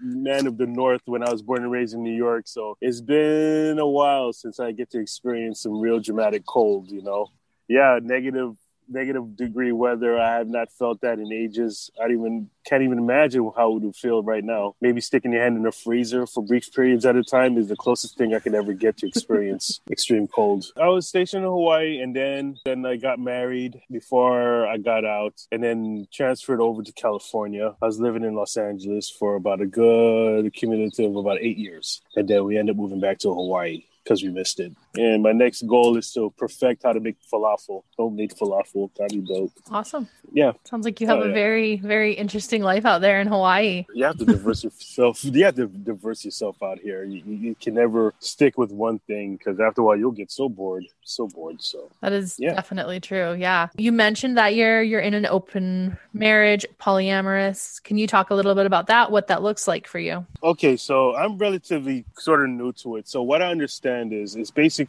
man 0.00 0.46
of 0.46 0.56
the 0.56 0.66
north 0.66 1.02
when 1.04 1.22
I 1.22 1.30
was 1.30 1.42
born 1.42 1.62
and 1.62 1.70
raised 1.70 1.94
in 1.94 2.02
New 2.02 2.14
York. 2.14 2.46
So 2.46 2.76
it's 2.80 3.00
been 3.00 3.78
a 3.78 3.88
while 3.88 4.32
since 4.32 4.58
I 4.58 4.72
get 4.72 4.90
to 4.90 5.00
experience 5.00 5.62
some 5.62 5.80
real 5.80 6.00
dramatic 6.00 6.46
cold, 6.46 6.90
you 6.90 7.02
know. 7.02 7.28
Yeah, 7.68 8.00
negative 8.02 8.56
negative 8.90 9.36
degree 9.36 9.72
weather. 9.72 10.18
I 10.18 10.38
have 10.38 10.48
not 10.48 10.70
felt 10.72 11.00
that 11.02 11.18
in 11.18 11.32
ages. 11.32 11.90
I 12.02 12.10
even 12.10 12.50
can't 12.64 12.82
even 12.82 12.98
imagine 12.98 13.50
how 13.56 13.76
it 13.76 13.82
would 13.82 13.96
feel 13.96 14.22
right 14.22 14.44
now. 14.44 14.74
Maybe 14.80 15.00
sticking 15.00 15.32
your 15.32 15.42
hand 15.42 15.56
in 15.56 15.66
a 15.66 15.72
freezer 15.72 16.26
for 16.26 16.42
brief 16.42 16.72
periods 16.72 17.06
at 17.06 17.16
a 17.16 17.22
time 17.22 17.56
is 17.56 17.68
the 17.68 17.76
closest 17.76 18.16
thing 18.18 18.34
I 18.34 18.38
could 18.38 18.54
ever 18.54 18.72
get 18.72 18.98
to 18.98 19.08
experience 19.08 19.80
extreme 19.90 20.28
cold. 20.28 20.66
I 20.76 20.88
was 20.88 21.06
stationed 21.06 21.44
in 21.44 21.50
Hawaii 21.50 22.00
and 22.00 22.14
then 22.14 22.58
then 22.64 22.84
I 22.84 22.96
got 22.96 23.18
married 23.18 23.80
before 23.90 24.66
I 24.66 24.76
got 24.78 25.04
out 25.04 25.34
and 25.50 25.62
then 25.62 26.06
transferred 26.12 26.60
over 26.60 26.82
to 26.82 26.92
California. 26.92 27.74
I 27.80 27.86
was 27.86 28.00
living 28.00 28.24
in 28.24 28.34
Los 28.34 28.56
Angeles 28.56 29.10
for 29.10 29.36
about 29.36 29.60
a 29.60 29.66
good 29.66 30.52
cumulative 30.52 31.10
of 31.10 31.16
about 31.16 31.38
8 31.40 31.56
years 31.56 32.02
and 32.16 32.28
then 32.28 32.44
we 32.44 32.58
ended 32.58 32.74
up 32.74 32.80
moving 32.80 33.00
back 33.00 33.18
to 33.20 33.32
Hawaii 33.32 33.84
because 34.04 34.22
we 34.22 34.30
missed 34.30 34.60
it. 34.60 34.72
And 34.96 35.22
my 35.22 35.32
next 35.32 35.62
goal 35.66 35.96
is 35.96 36.12
to 36.14 36.32
perfect 36.36 36.82
how 36.82 36.92
to 36.92 37.00
make 37.00 37.16
falafel, 37.32 37.84
homemade 37.96 38.32
falafel. 38.32 38.90
That'd 38.98 39.24
be 39.24 39.34
dope. 39.34 39.52
Awesome. 39.70 40.08
Yeah. 40.32 40.52
Sounds 40.64 40.84
like 40.84 41.00
you 41.00 41.06
have 41.06 41.18
Oh, 41.18 41.22
a 41.22 41.28
yeah. 41.28 41.34
very, 41.34 41.76
very 41.76 42.12
interesting 42.14 42.62
life 42.62 42.84
out 42.84 43.00
there 43.00 43.20
in 43.20 43.26
Hawaii. 43.28 43.84
You 43.94 44.04
have 44.04 44.18
to 44.18 44.24
diverse 44.24 44.64
yourself. 44.64 45.22
You 45.40 45.44
have 45.44 45.54
to 45.56 45.66
diverse 45.68 46.24
yourself 46.24 46.60
out 46.62 46.78
here. 46.80 47.04
You, 47.04 47.22
you 47.24 47.54
can 47.54 47.74
never 47.74 48.14
stick 48.18 48.58
with 48.58 48.72
one 48.72 48.98
thing 49.00 49.36
because 49.36 49.60
after 49.60 49.80
a 49.80 49.84
while 49.84 49.96
you'll 49.96 50.10
get 50.10 50.30
so 50.30 50.48
bored, 50.48 50.84
so 51.04 51.28
bored. 51.28 51.62
So 51.62 51.90
That 52.00 52.12
is 52.12 52.36
Yeah. 52.38 52.54
definitely 52.54 52.98
true. 53.00 53.34
Yeah. 53.34 53.68
You 53.76 53.92
mentioned 53.92 54.36
that 54.38 54.54
you're 54.54 54.82
you're 54.82 55.00
in 55.00 55.14
an 55.14 55.26
open 55.26 55.98
marriage, 56.12 56.66
polyamorous. 56.80 57.82
Can 57.82 57.96
you 57.98 58.06
talk 58.06 58.30
a 58.30 58.34
little 58.34 58.54
bit 58.54 58.66
about 58.66 58.86
that? 58.88 59.10
What 59.10 59.28
that 59.28 59.42
looks 59.42 59.66
like 59.68 59.86
for 59.86 59.98
you? 59.98 60.26
Okay, 60.42 60.76
so 60.76 61.14
I'm 61.16 61.38
relatively 61.38 62.04
sort 62.18 62.42
of 62.42 62.50
new 62.50 62.72
to 62.82 62.96
it. 62.96 63.08
So 63.08 63.22
what 63.22 63.42
I 63.42 63.50
understand 63.50 64.12
is 64.12 64.36
it's 64.36 64.50
basically 64.50 64.79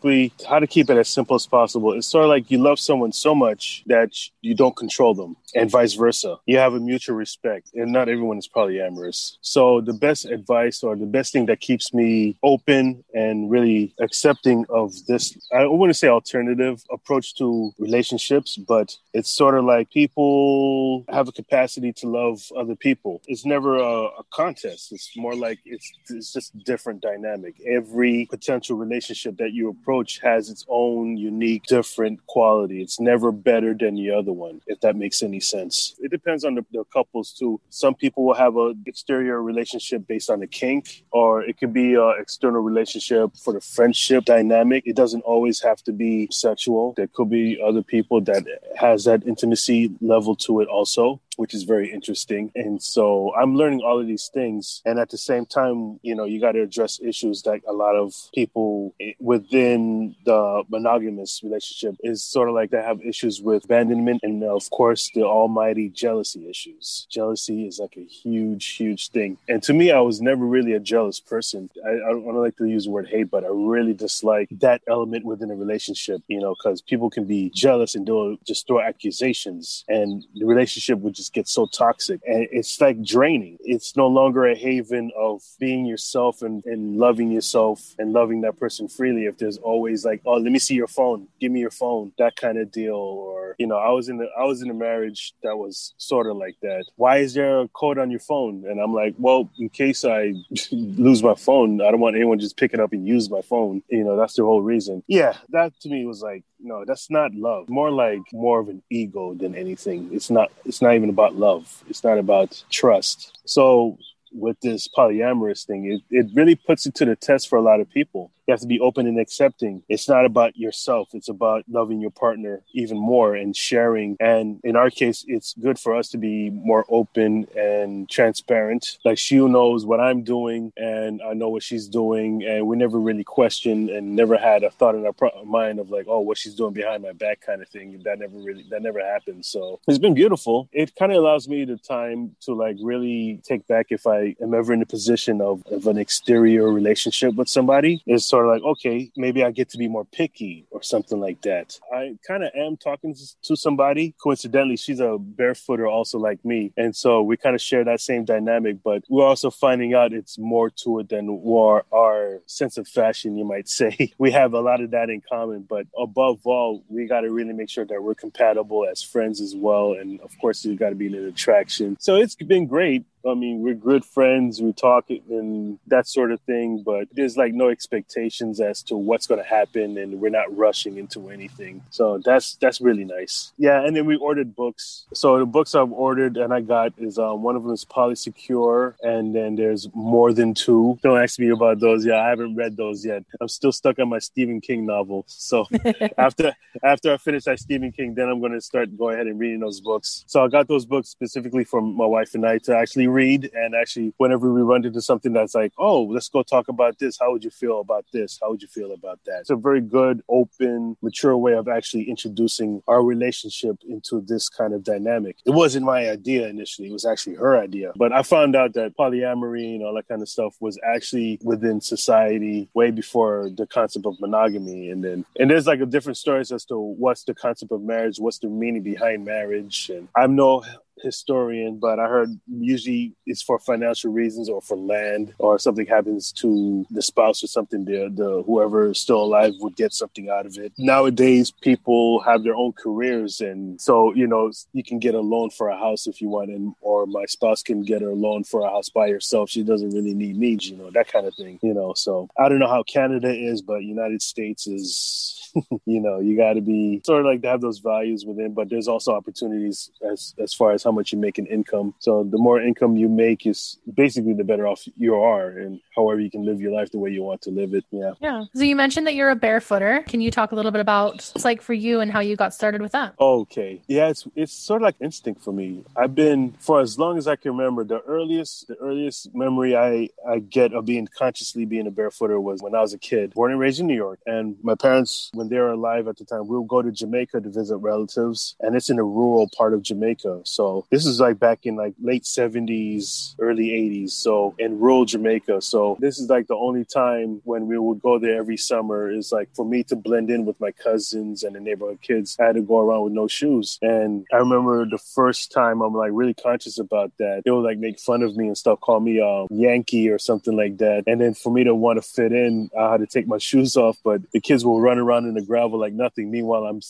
how 0.47 0.59
to 0.59 0.67
keep 0.67 0.89
it 0.89 0.97
as 0.97 1.09
simple 1.09 1.35
as 1.35 1.45
possible. 1.45 1.93
It's 1.93 2.07
sort 2.07 2.25
of 2.25 2.29
like 2.29 2.49
you 2.51 2.57
love 2.57 2.79
someone 2.79 3.11
so 3.11 3.35
much 3.35 3.83
that 3.87 4.11
you 4.41 4.55
don't 4.55 4.75
control 4.75 5.13
them, 5.13 5.35
and 5.55 5.69
vice 5.69 5.93
versa. 5.93 6.37
You 6.45 6.57
have 6.57 6.73
a 6.73 6.79
mutual 6.79 7.15
respect, 7.15 7.71
and 7.73 7.91
not 7.91 8.09
everyone 8.09 8.37
is 8.37 8.47
polyamorous. 8.47 9.37
So 9.41 9.81
the 9.81 9.93
best 9.93 10.25
advice 10.25 10.83
or 10.83 10.95
the 10.95 11.05
best 11.05 11.33
thing 11.33 11.45
that 11.47 11.59
keeps 11.59 11.93
me 11.93 12.37
open 12.43 13.03
and 13.13 13.49
really 13.49 13.93
accepting 13.99 14.65
of 14.69 14.93
this, 15.07 15.37
I 15.53 15.65
wouldn't 15.65 15.97
say 15.97 16.07
alternative 16.07 16.83
approach 16.91 17.35
to 17.35 17.71
relationships, 17.77 18.57
but 18.57 18.95
it's 19.13 19.29
sort 19.29 19.57
of 19.57 19.65
like 19.65 19.89
people 19.91 21.05
have 21.09 21.27
a 21.27 21.31
capacity 21.31 21.93
to 21.93 22.07
love 22.07 22.41
other 22.57 22.75
people. 22.75 23.21
It's 23.27 23.45
never 23.45 23.77
a, 23.77 24.05
a 24.05 24.23
contest. 24.31 24.91
It's 24.91 25.11
more 25.15 25.35
like 25.35 25.59
it's 25.65 25.91
it's 26.09 26.33
just 26.33 26.57
different 26.63 27.01
dynamic. 27.01 27.55
Every 27.65 28.27
potential 28.29 28.77
relationship 28.77 29.37
that 29.37 29.53
you 29.53 29.69
approach 29.81 30.19
has 30.21 30.49
its 30.49 30.65
own 30.69 31.17
unique, 31.17 31.63
different 31.63 32.25
quality. 32.27 32.81
It's 32.81 32.99
never 32.99 33.31
better 33.31 33.73
than 33.73 33.95
the 33.95 34.11
other 34.11 34.31
one, 34.31 34.61
if 34.67 34.79
that 34.81 34.95
makes 34.95 35.23
any 35.23 35.39
sense. 35.39 35.95
It 35.99 36.11
depends 36.11 36.43
on 36.43 36.55
the, 36.55 36.65
the 36.71 36.83
couples 36.93 37.33
too. 37.33 37.59
Some 37.69 37.95
people 37.95 38.25
will 38.25 38.35
have 38.35 38.55
a 38.57 38.73
exterior 38.85 39.41
relationship 39.41 40.07
based 40.07 40.29
on 40.29 40.41
a 40.41 40.47
kink, 40.47 41.03
or 41.11 41.43
it 41.43 41.57
could 41.57 41.73
be 41.73 41.95
an 41.95 42.15
external 42.19 42.61
relationship 42.61 43.35
for 43.43 43.53
the 43.53 43.61
friendship 43.61 44.25
dynamic. 44.25 44.83
It 44.85 44.95
doesn't 44.95 45.21
always 45.21 45.61
have 45.61 45.81
to 45.83 45.91
be 45.91 46.27
sexual. 46.31 46.93
There 46.95 47.07
could 47.07 47.29
be 47.29 47.61
other 47.63 47.81
people 47.81 48.21
that 48.21 48.45
has 48.77 49.05
that 49.05 49.25
intimacy 49.25 49.91
level 50.01 50.35
to 50.37 50.61
it 50.61 50.67
also 50.67 51.19
which 51.37 51.53
is 51.53 51.63
very 51.63 51.91
interesting. 51.91 52.51
And 52.55 52.81
so 52.81 53.33
I'm 53.35 53.55
learning 53.55 53.81
all 53.81 53.99
of 53.99 54.07
these 54.07 54.29
things. 54.33 54.81
And 54.85 54.99
at 54.99 55.09
the 55.09 55.17
same 55.17 55.45
time, 55.45 55.99
you 56.03 56.15
know, 56.15 56.25
you 56.25 56.39
got 56.41 56.53
to 56.53 56.61
address 56.61 56.99
issues 57.01 57.41
that 57.43 57.61
a 57.67 57.73
lot 57.73 57.95
of 57.95 58.13
people 58.33 58.93
within 59.19 60.15
the 60.25 60.63
monogamous 60.69 61.41
relationship 61.43 61.95
is 62.01 62.23
sort 62.23 62.49
of 62.49 62.55
like 62.55 62.71
they 62.71 62.81
have 62.81 63.01
issues 63.01 63.41
with 63.41 63.65
abandonment 63.65 64.21
and, 64.23 64.43
of 64.43 64.69
course, 64.69 65.09
the 65.15 65.23
almighty 65.23 65.89
jealousy 65.89 66.49
issues. 66.49 67.07
Jealousy 67.09 67.67
is 67.67 67.79
like 67.79 67.95
a 67.97 68.05
huge, 68.05 68.65
huge 68.75 69.09
thing. 69.09 69.37
And 69.47 69.63
to 69.63 69.73
me, 69.73 69.91
I 69.91 70.01
was 70.01 70.21
never 70.21 70.45
really 70.45 70.73
a 70.73 70.79
jealous 70.79 71.19
person. 71.19 71.69
I, 71.85 71.89
I 71.89 72.11
don't, 72.11 72.31
like 72.41 72.57
to 72.57 72.65
use 72.65 72.85
the 72.85 72.91
word 72.91 73.07
hate, 73.07 73.29
but 73.29 73.43
I 73.43 73.49
really 73.51 73.93
dislike 73.93 74.47
that 74.61 74.81
element 74.87 75.25
within 75.25 75.51
a 75.51 75.55
relationship, 75.55 76.23
you 76.27 76.39
know, 76.39 76.55
because 76.55 76.81
people 76.81 77.09
can 77.09 77.25
be 77.25 77.51
jealous 77.53 77.93
and 77.93 78.07
they'll 78.07 78.37
just 78.47 78.65
throw 78.65 78.81
accusations 78.81 79.85
and 79.87 80.25
the 80.33 80.45
relationship 80.45 80.97
would 80.99 81.13
just 81.21 81.33
get 81.33 81.47
so 81.47 81.67
toxic. 81.67 82.19
And 82.25 82.47
it's 82.51 82.81
like 82.81 83.01
draining. 83.03 83.57
It's 83.61 83.95
no 83.95 84.07
longer 84.07 84.47
a 84.47 84.55
haven 84.55 85.11
of 85.15 85.41
being 85.59 85.85
yourself 85.85 86.41
and, 86.41 86.63
and 86.65 86.97
loving 86.97 87.31
yourself 87.31 87.79
and 87.99 88.11
loving 88.11 88.41
that 88.41 88.57
person 88.59 88.87
freely 88.87 89.25
if 89.25 89.37
there's 89.37 89.57
always 89.57 90.03
like 90.03 90.21
oh 90.25 90.33
let 90.33 90.51
me 90.51 90.59
see 90.59 90.75
your 90.75 90.87
phone. 90.87 91.27
Give 91.39 91.51
me 91.51 91.59
your 91.59 91.71
phone. 91.71 92.11
That 92.17 92.35
kind 92.35 92.57
of 92.57 92.71
deal. 92.71 92.95
Or 92.95 93.55
you 93.59 93.67
know 93.67 93.77
i 93.77 93.89
was 93.89 94.09
in 94.09 94.17
the 94.17 94.27
i 94.37 94.43
was 94.43 94.61
in 94.61 94.69
a 94.69 94.73
marriage 94.73 95.33
that 95.43 95.55
was 95.57 95.93
sort 95.97 96.27
of 96.27 96.37
like 96.37 96.57
that. 96.61 96.85
Why 96.95 97.17
is 97.17 97.33
there 97.33 97.61
a 97.61 97.67
code 97.69 97.99
on 97.99 98.09
your 98.09 98.19
phone? 98.19 98.63
And 98.67 98.79
i'm 98.79 98.93
like 98.93 99.13
well 99.19 99.49
in 99.59 99.69
case 99.69 100.03
i 100.03 100.33
lose 100.71 101.21
my 101.21 101.35
phone 101.35 101.81
i 101.81 101.91
don't 101.91 101.99
want 101.99 102.15
anyone 102.15 102.39
just 102.39 102.57
pick 102.57 102.73
it 102.73 102.79
up 102.79 102.93
and 102.93 103.07
use 103.07 103.29
my 103.29 103.41
phone. 103.41 103.83
You 103.89 104.03
know 104.03 104.17
that's 104.17 104.35
the 104.35 104.43
whole 104.43 104.61
reason. 104.61 105.03
Yeah 105.07 105.35
that 105.49 105.79
to 105.81 105.89
me 105.89 106.05
was 106.05 106.21
like 106.21 106.43
no 106.59 106.85
that's 106.85 107.09
not 107.09 107.33
love. 107.33 107.69
More 107.69 107.91
like 107.91 108.21
more 108.33 108.59
of 108.59 108.69
an 108.69 108.81
ego 108.89 109.33
than 109.33 109.55
anything. 109.55 110.09
It's 110.11 110.29
not 110.29 110.51
it's 110.65 110.81
not 110.81 110.95
even 110.95 111.09
about 111.11 111.35
love. 111.35 111.83
It's 111.87 112.03
not 112.03 112.17
about 112.17 112.63
trust. 112.69 113.39
So 113.45 113.97
with 114.33 114.59
this 114.61 114.87
polyamorous 114.97 115.65
thing 115.65 115.91
it, 115.91 116.01
it 116.09 116.25
really 116.33 116.55
puts 116.55 116.85
it 116.85 116.95
to 116.95 117.05
the 117.05 117.15
test 117.15 117.49
for 117.49 117.57
a 117.57 117.61
lot 117.61 117.81
of 117.81 117.89
people 117.89 118.31
you 118.47 118.51
have 118.51 118.61
to 118.61 118.67
be 118.67 118.79
open 118.79 119.07
and 119.07 119.19
accepting. 119.19 119.83
It's 119.89 120.09
not 120.09 120.25
about 120.25 120.57
yourself. 120.57 121.09
It's 121.13 121.29
about 121.29 121.63
loving 121.69 122.01
your 122.01 122.11
partner 122.11 122.61
even 122.73 122.97
more 122.97 123.35
and 123.35 123.55
sharing. 123.55 124.17
And 124.19 124.59
in 124.63 124.75
our 124.75 124.89
case 124.89 125.23
it's 125.27 125.53
good 125.53 125.79
for 125.79 125.95
us 125.95 126.09
to 126.09 126.17
be 126.17 126.49
more 126.49 126.85
open 126.89 127.47
and 127.55 128.09
transparent. 128.09 128.97
Like 129.05 129.17
she 129.17 129.37
knows 129.41 129.85
what 129.85 129.99
i'm 129.99 130.23
doing 130.23 130.71
and 130.77 131.21
i 131.23 131.33
know 131.33 131.49
what 131.49 131.63
she's 131.63 131.87
doing. 131.87 132.43
And 132.43 132.67
we 132.67 132.77
never 132.77 132.99
really 132.99 133.23
questioned 133.23 133.89
and 133.89 134.15
never 134.15 134.37
had 134.37 134.63
a 134.63 134.71
thought 134.71 134.95
in 134.95 135.05
our 135.05 135.13
pro- 135.13 135.43
mind 135.45 135.79
of 135.79 135.89
like 135.89 136.05
oh 136.07 136.19
what 136.19 136.37
she's 136.37 136.55
doing 136.55 136.73
behind 136.73 137.03
my 137.03 137.13
back 137.13 137.41
kind 137.41 137.61
of 137.61 137.69
thing. 137.69 138.01
That 138.03 138.19
never 138.19 138.37
really 138.37 138.65
that 138.69 138.81
never 138.81 138.99
happened. 138.99 139.45
So 139.45 139.79
it's 139.87 139.97
been 139.97 140.13
beautiful. 140.13 140.69
It 140.71 140.95
kind 140.95 141.11
of 141.11 141.17
allows 141.17 141.47
me 141.47 141.65
the 141.65 141.77
time 141.77 142.35
to 142.41 142.53
like 142.53 142.77
really 142.81 143.41
take 143.43 143.67
back 143.67 143.87
if 143.89 144.07
i 144.07 144.35
am 144.41 144.53
ever 144.53 144.73
in 144.73 144.81
a 144.81 144.85
position 144.85 145.41
of, 145.41 145.63
of 145.67 145.87
an 145.87 145.97
exterior 145.97 146.71
relationship 146.71 147.35
with 147.35 147.49
somebody. 147.49 148.01
It's 148.05 148.30
sort 148.31 148.45
of 148.45 148.51
like 148.53 148.63
okay 148.63 149.11
maybe 149.15 149.43
i 149.43 149.51
get 149.51 149.69
to 149.69 149.77
be 149.77 149.87
more 149.87 150.05
picky 150.05 150.65
or 150.71 150.81
something 150.81 151.19
like 151.19 151.41
that. 151.41 151.77
I 151.93 152.17
kind 152.27 152.43
of 152.43 152.51
am 152.55 152.77
talking 152.77 153.15
to 153.43 153.55
somebody. 153.55 154.15
Coincidentally 154.21 154.77
she's 154.77 154.99
a 154.99 155.17
barefooter 155.19 155.89
also 155.89 156.17
like 156.17 156.43
me. 156.45 156.73
And 156.77 156.95
so 156.95 157.21
we 157.21 157.37
kind 157.37 157.55
of 157.55 157.61
share 157.61 157.83
that 157.83 158.01
same 158.01 158.25
dynamic 158.25 158.77
but 158.83 159.03
we're 159.09 159.25
also 159.25 159.49
finding 159.49 159.93
out 159.93 160.13
it's 160.13 160.37
more 160.37 160.69
to 160.83 160.99
it 160.99 161.09
than 161.09 161.41
our, 161.47 161.85
our 161.91 162.41
sense 162.45 162.77
of 162.77 162.87
fashion 162.87 163.37
you 163.37 163.45
might 163.45 163.67
say. 163.67 164.13
We 164.21 164.31
have 164.31 164.53
a 164.53 164.59
lot 164.59 164.81
of 164.81 164.91
that 164.91 165.09
in 165.09 165.21
common 165.27 165.65
but 165.67 165.87
above 165.97 166.41
all 166.45 166.83
we 166.89 167.07
got 167.07 167.21
to 167.21 167.31
really 167.31 167.53
make 167.53 167.69
sure 167.69 167.85
that 167.85 168.01
we're 168.01 168.15
compatible 168.15 168.85
as 168.89 169.01
friends 169.01 169.41
as 169.41 169.55
well. 169.55 169.93
And 169.93 170.19
of 170.21 170.31
course 170.39 170.61
there's 170.61 170.77
got 170.77 170.89
to 170.89 170.95
be 170.95 171.07
an 171.07 171.27
attraction. 171.27 171.97
So 171.99 172.15
it's 172.15 172.35
been 172.35 172.67
great 172.67 173.05
I 173.29 173.33
mean, 173.33 173.61
we're 173.61 173.75
good 173.75 174.03
friends, 174.03 174.61
we 174.61 174.73
talk 174.73 175.09
and 175.09 175.79
that 175.87 176.07
sort 176.07 176.31
of 176.31 176.39
thing, 176.41 176.83
but 176.83 177.07
there's 177.11 177.37
like 177.37 177.53
no 177.53 177.69
expectations 177.69 178.59
as 178.59 178.81
to 178.83 178.95
what's 178.95 179.27
going 179.27 179.41
to 179.41 179.47
happen, 179.47 179.97
and 179.97 180.19
we're 180.19 180.29
not 180.29 180.55
rushing 180.55 180.97
into 180.97 181.29
anything. 181.29 181.83
So 181.89 182.21
that's 182.23 182.55
that's 182.55 182.81
really 182.81 183.05
nice. 183.05 183.53
Yeah, 183.57 183.85
and 183.85 183.95
then 183.95 184.05
we 184.05 184.15
ordered 184.15 184.55
books. 184.55 185.05
So 185.13 185.39
the 185.39 185.45
books 185.45 185.75
I've 185.75 185.91
ordered 185.91 186.37
and 186.37 186.53
I 186.53 186.61
got 186.61 186.93
is 186.97 187.17
um, 187.17 187.43
one 187.43 187.55
of 187.55 187.63
them 187.63 187.73
is 187.73 187.85
Polysecure, 187.85 188.95
and 189.01 189.35
then 189.35 189.55
there's 189.55 189.87
more 189.93 190.33
than 190.33 190.53
two. 190.53 190.97
Don't 191.03 191.21
ask 191.21 191.39
me 191.39 191.49
about 191.49 191.79
those. 191.79 192.05
Yeah, 192.05 192.21
I 192.21 192.29
haven't 192.29 192.55
read 192.55 192.77
those 192.77 193.05
yet. 193.05 193.23
I'm 193.39 193.47
still 193.47 193.71
stuck 193.71 193.99
on 193.99 194.09
my 194.09 194.19
Stephen 194.19 194.61
King 194.61 194.85
novel. 194.85 195.25
So 195.27 195.67
after 196.17 196.53
after 196.83 197.13
I 197.13 197.17
finish 197.17 197.45
that 197.45 197.59
Stephen 197.59 197.91
King, 197.91 198.13
then 198.15 198.29
I'm 198.29 198.39
going 198.39 198.53
to 198.53 198.61
start 198.61 198.95
go 198.97 199.09
ahead 199.09 199.27
and 199.27 199.39
reading 199.39 199.59
those 199.59 199.81
books. 199.81 200.23
So 200.27 200.43
I 200.43 200.47
got 200.47 200.67
those 200.67 200.85
books 200.85 201.09
specifically 201.09 201.63
for 201.63 201.81
my 201.81 202.05
wife 202.05 202.35
and 202.35 202.45
I 202.45 202.57
to 202.59 202.75
actually 202.75 203.07
read. 203.11 203.49
And 203.53 203.75
actually, 203.75 204.13
whenever 204.17 204.51
we 204.51 204.61
run 204.61 204.85
into 204.85 205.01
something 205.01 205.33
that's 205.33 205.55
like, 205.55 205.73
oh, 205.77 206.03
let's 206.03 206.29
go 206.29 206.43
talk 206.43 206.67
about 206.67 206.99
this. 206.99 207.17
How 207.19 207.31
would 207.31 207.43
you 207.43 207.49
feel 207.49 207.79
about 207.79 208.05
this? 208.11 208.39
How 208.41 208.49
would 208.49 208.61
you 208.61 208.67
feel 208.67 208.93
about 208.93 209.19
that? 209.25 209.41
It's 209.41 209.49
a 209.49 209.55
very 209.55 209.81
good, 209.81 210.21
open, 210.29 210.97
mature 211.01 211.37
way 211.37 211.53
of 211.53 211.67
actually 211.67 212.09
introducing 212.09 212.81
our 212.87 213.03
relationship 213.03 213.77
into 213.87 214.21
this 214.21 214.49
kind 214.49 214.73
of 214.73 214.83
dynamic. 214.83 215.37
It 215.45 215.51
wasn't 215.51 215.85
my 215.85 216.09
idea 216.09 216.47
initially. 216.47 216.89
It 216.89 216.93
was 216.93 217.05
actually 217.05 217.35
her 217.35 217.57
idea. 217.57 217.93
But 217.95 218.11
I 218.11 218.23
found 218.23 218.55
out 218.55 218.73
that 218.73 218.97
polyamory 218.97 219.75
and 219.75 219.83
all 219.83 219.93
that 219.95 220.07
kind 220.07 220.21
of 220.21 220.29
stuff 220.29 220.55
was 220.59 220.79
actually 220.83 221.39
within 221.43 221.81
society 221.81 222.69
way 222.73 222.91
before 222.91 223.49
the 223.55 223.67
concept 223.67 224.05
of 224.05 224.19
monogamy. 224.19 224.89
And 224.89 225.03
then, 225.03 225.25
and 225.39 225.49
there's 225.49 225.67
like 225.67 225.81
a 225.81 225.85
different 225.85 226.17
stories 226.17 226.51
as 226.51 226.65
to 226.65 226.77
what's 226.77 227.23
the 227.23 227.33
concept 227.33 227.71
of 227.71 227.81
marriage, 227.81 228.17
what's 228.19 228.39
the 228.39 228.47
meaning 228.47 228.83
behind 228.83 229.25
marriage. 229.25 229.89
And 229.89 230.07
I'm 230.15 230.35
no 230.35 230.63
historian, 231.01 231.77
but 231.79 231.99
I 231.99 232.07
heard 232.07 232.29
usually 232.47 233.13
it's 233.25 233.41
for 233.41 233.59
financial 233.59 234.11
reasons 234.11 234.49
or 234.49 234.61
for 234.61 234.77
land 234.77 235.33
or 235.37 235.59
something 235.59 235.85
happens 235.85 236.31
to 236.33 236.85
the 236.91 237.01
spouse 237.01 237.43
or 237.43 237.47
something. 237.47 237.85
The 237.85 238.11
the 238.13 238.43
whoever 238.45 238.91
is 238.91 238.99
still 238.99 239.21
alive 239.23 239.53
would 239.59 239.75
get 239.75 239.93
something 239.93 240.29
out 240.29 240.45
of 240.45 240.57
it. 240.57 240.73
Nowadays, 240.77 241.51
people 241.51 242.21
have 242.21 242.43
their 242.43 242.55
own 242.55 242.73
careers, 242.73 243.41
and 243.41 243.79
so 243.79 244.13
you 244.13 244.27
know 244.27 244.51
you 244.73 244.83
can 244.83 244.99
get 244.99 245.15
a 245.15 245.21
loan 245.21 245.49
for 245.49 245.69
a 245.69 245.77
house 245.77 246.07
if 246.07 246.21
you 246.21 246.29
want, 246.29 246.49
and 246.49 246.73
or 246.81 247.05
my 247.05 247.25
spouse 247.25 247.63
can 247.63 247.83
get 247.83 248.01
a 248.01 248.09
loan 248.09 248.43
for 248.43 248.61
a 248.61 248.69
house 248.69 248.89
by 248.89 249.09
herself. 249.09 249.49
She 249.49 249.63
doesn't 249.63 249.91
really 249.91 250.13
need 250.13 250.37
me, 250.37 250.57
you 250.61 250.77
know, 250.77 250.91
that 250.91 251.11
kind 251.11 251.25
of 251.25 251.35
thing. 251.35 251.59
You 251.61 251.73
know, 251.73 251.93
so 251.93 252.29
I 252.37 252.49
don't 252.49 252.59
know 252.59 252.69
how 252.69 252.83
Canada 252.83 253.33
is, 253.33 253.61
but 253.61 253.83
United 253.83 254.21
States 254.21 254.67
is 254.67 255.41
you 255.85 255.99
know, 255.99 256.19
you 256.19 256.37
got 256.37 256.53
to 256.53 256.61
be 256.61 257.01
sort 257.05 257.21
of 257.21 257.25
like 257.25 257.41
to 257.41 257.49
have 257.49 257.61
those 257.61 257.79
values 257.79 258.25
within, 258.25 258.53
but 258.53 258.69
there's 258.69 258.87
also 258.87 259.13
opportunities 259.13 259.91
as 260.09 260.33
as 260.39 260.53
far 260.53 260.71
as 260.71 260.83
how 260.83 260.90
much 260.91 261.11
you 261.11 261.17
make 261.17 261.37
in 261.37 261.45
income. 261.47 261.93
So 261.99 262.23
the 262.23 262.37
more 262.37 262.61
income 262.61 262.95
you 262.95 263.09
make 263.09 263.45
is 263.45 263.77
basically 263.93 264.33
the 264.33 264.43
better 264.43 264.67
off 264.67 264.87
you 264.97 265.15
are, 265.15 265.49
and 265.49 265.79
however 265.95 266.19
you 266.19 266.31
can 266.31 266.45
live 266.45 266.61
your 266.61 266.71
life 266.71 266.91
the 266.91 266.99
way 266.99 267.11
you 267.11 267.23
want 267.23 267.41
to 267.43 267.51
live 267.51 267.73
it. 267.73 267.85
Yeah. 267.91 268.13
Yeah. 268.19 268.45
So 268.55 268.63
you 268.63 268.75
mentioned 268.75 269.07
that 269.07 269.15
you're 269.15 269.29
a 269.29 269.35
barefooter. 269.35 270.05
Can 270.05 270.21
you 270.21 270.31
talk 270.31 270.51
a 270.51 270.55
little 270.55 270.71
bit 270.71 270.81
about 270.81 271.15
it's 271.35 271.45
like 271.45 271.61
for 271.61 271.73
you 271.73 271.99
and 271.99 272.11
how 272.11 272.19
you 272.19 272.35
got 272.35 272.53
started 272.53 272.81
with 272.81 272.91
that? 272.93 273.13
Okay. 273.19 273.81
Yeah, 273.87 274.09
it's 274.09 274.27
it's 274.35 274.53
sort 274.53 274.81
of 274.81 274.85
like 274.85 274.95
instinct 275.01 275.43
for 275.43 275.51
me. 275.51 275.83
I've 275.95 276.15
been 276.15 276.53
for 276.59 276.79
as 276.81 276.97
long 276.97 277.17
as 277.17 277.27
I 277.27 277.35
can 277.35 277.51
remember. 277.51 277.83
The 277.83 278.01
earliest 278.01 278.67
the 278.67 278.75
earliest 278.75 279.33
memory 279.35 279.75
I 279.75 280.09
I 280.27 280.39
get 280.39 280.73
of 280.73 280.85
being 280.85 281.07
consciously 281.07 281.65
being 281.65 281.87
a 281.87 281.91
barefooter 281.91 282.41
was 282.41 282.61
when 282.61 282.75
I 282.75 282.81
was 282.81 282.93
a 282.93 282.97
kid, 282.97 283.33
born 283.33 283.51
and 283.51 283.59
raised 283.59 283.79
in 283.79 283.87
New 283.87 283.95
York, 283.95 284.19
and 284.25 284.57
my 284.63 284.75
parents 284.75 285.31
when 285.33 285.49
they 285.49 285.57
were 285.57 285.71
alive 285.71 286.07
at 286.07 286.17
the 286.17 286.25
time, 286.25 286.47
we 286.47 286.57
would 286.57 286.67
go 286.67 286.81
to 286.81 286.91
Jamaica 286.91 287.41
to 287.41 287.49
visit 287.49 287.77
relatives, 287.77 288.55
and 288.59 288.75
it's 288.75 288.89
in 288.89 288.99
a 288.99 289.03
rural 289.03 289.49
part 289.55 289.73
of 289.73 289.81
Jamaica. 289.81 290.41
So 290.43 290.80
this 290.89 291.05
is 291.05 291.19
like 291.19 291.39
back 291.39 291.65
in 291.65 291.75
like 291.75 291.93
late 292.01 292.25
seventies, 292.25 293.35
early 293.39 293.73
eighties. 293.73 294.13
So 294.13 294.55
in 294.57 294.79
rural 294.79 295.05
Jamaica. 295.05 295.61
So 295.61 295.97
this 295.99 296.19
is 296.19 296.29
like 296.29 296.47
the 296.47 296.55
only 296.55 296.85
time 296.85 297.41
when 297.43 297.67
we 297.67 297.77
would 297.77 298.01
go 298.01 298.19
there 298.19 298.37
every 298.37 298.57
summer 298.57 299.09
is 299.09 299.31
like 299.31 299.49
for 299.55 299.65
me 299.65 299.83
to 299.83 299.95
blend 299.95 300.29
in 300.29 300.45
with 300.45 300.59
my 300.59 300.71
cousins 300.71 301.43
and 301.43 301.55
the 301.55 301.59
neighborhood 301.59 301.99
kids. 302.01 302.37
I 302.39 302.45
had 302.45 302.55
to 302.55 302.61
go 302.61 302.79
around 302.79 303.03
with 303.03 303.13
no 303.13 303.27
shoes, 303.27 303.77
and 303.81 304.25
I 304.31 304.37
remember 304.37 304.85
the 304.85 304.97
first 304.97 305.51
time 305.51 305.81
I'm 305.81 305.93
like 305.93 306.11
really 306.13 306.33
conscious 306.33 306.79
about 306.79 307.11
that. 307.19 307.43
They 307.45 307.51
would 307.51 307.63
like 307.63 307.77
make 307.77 307.99
fun 307.99 308.23
of 308.23 308.35
me 308.35 308.47
and 308.47 308.57
stuff, 308.57 308.79
call 308.79 308.99
me 308.99 309.21
um, 309.21 309.47
Yankee 309.49 310.09
or 310.09 310.19
something 310.19 310.55
like 310.55 310.77
that. 310.77 311.03
And 311.07 311.19
then 311.19 311.33
for 311.33 311.51
me 311.51 311.63
to 311.63 311.75
want 311.75 311.97
to 311.97 312.01
fit 312.01 312.31
in, 312.31 312.69
I 312.77 312.91
had 312.91 313.01
to 313.01 313.07
take 313.07 313.27
my 313.27 313.37
shoes 313.49 313.75
off. 313.75 313.97
But 314.03 314.21
the 314.31 314.39
kids 314.39 314.65
will 314.65 314.81
run 314.81 314.97
around 314.97 315.25
in 315.25 315.33
the 315.33 315.41
gravel 315.41 315.79
like 315.79 315.93
nothing. 315.93 316.31
Meanwhile, 316.31 316.65
I'm 316.65 316.81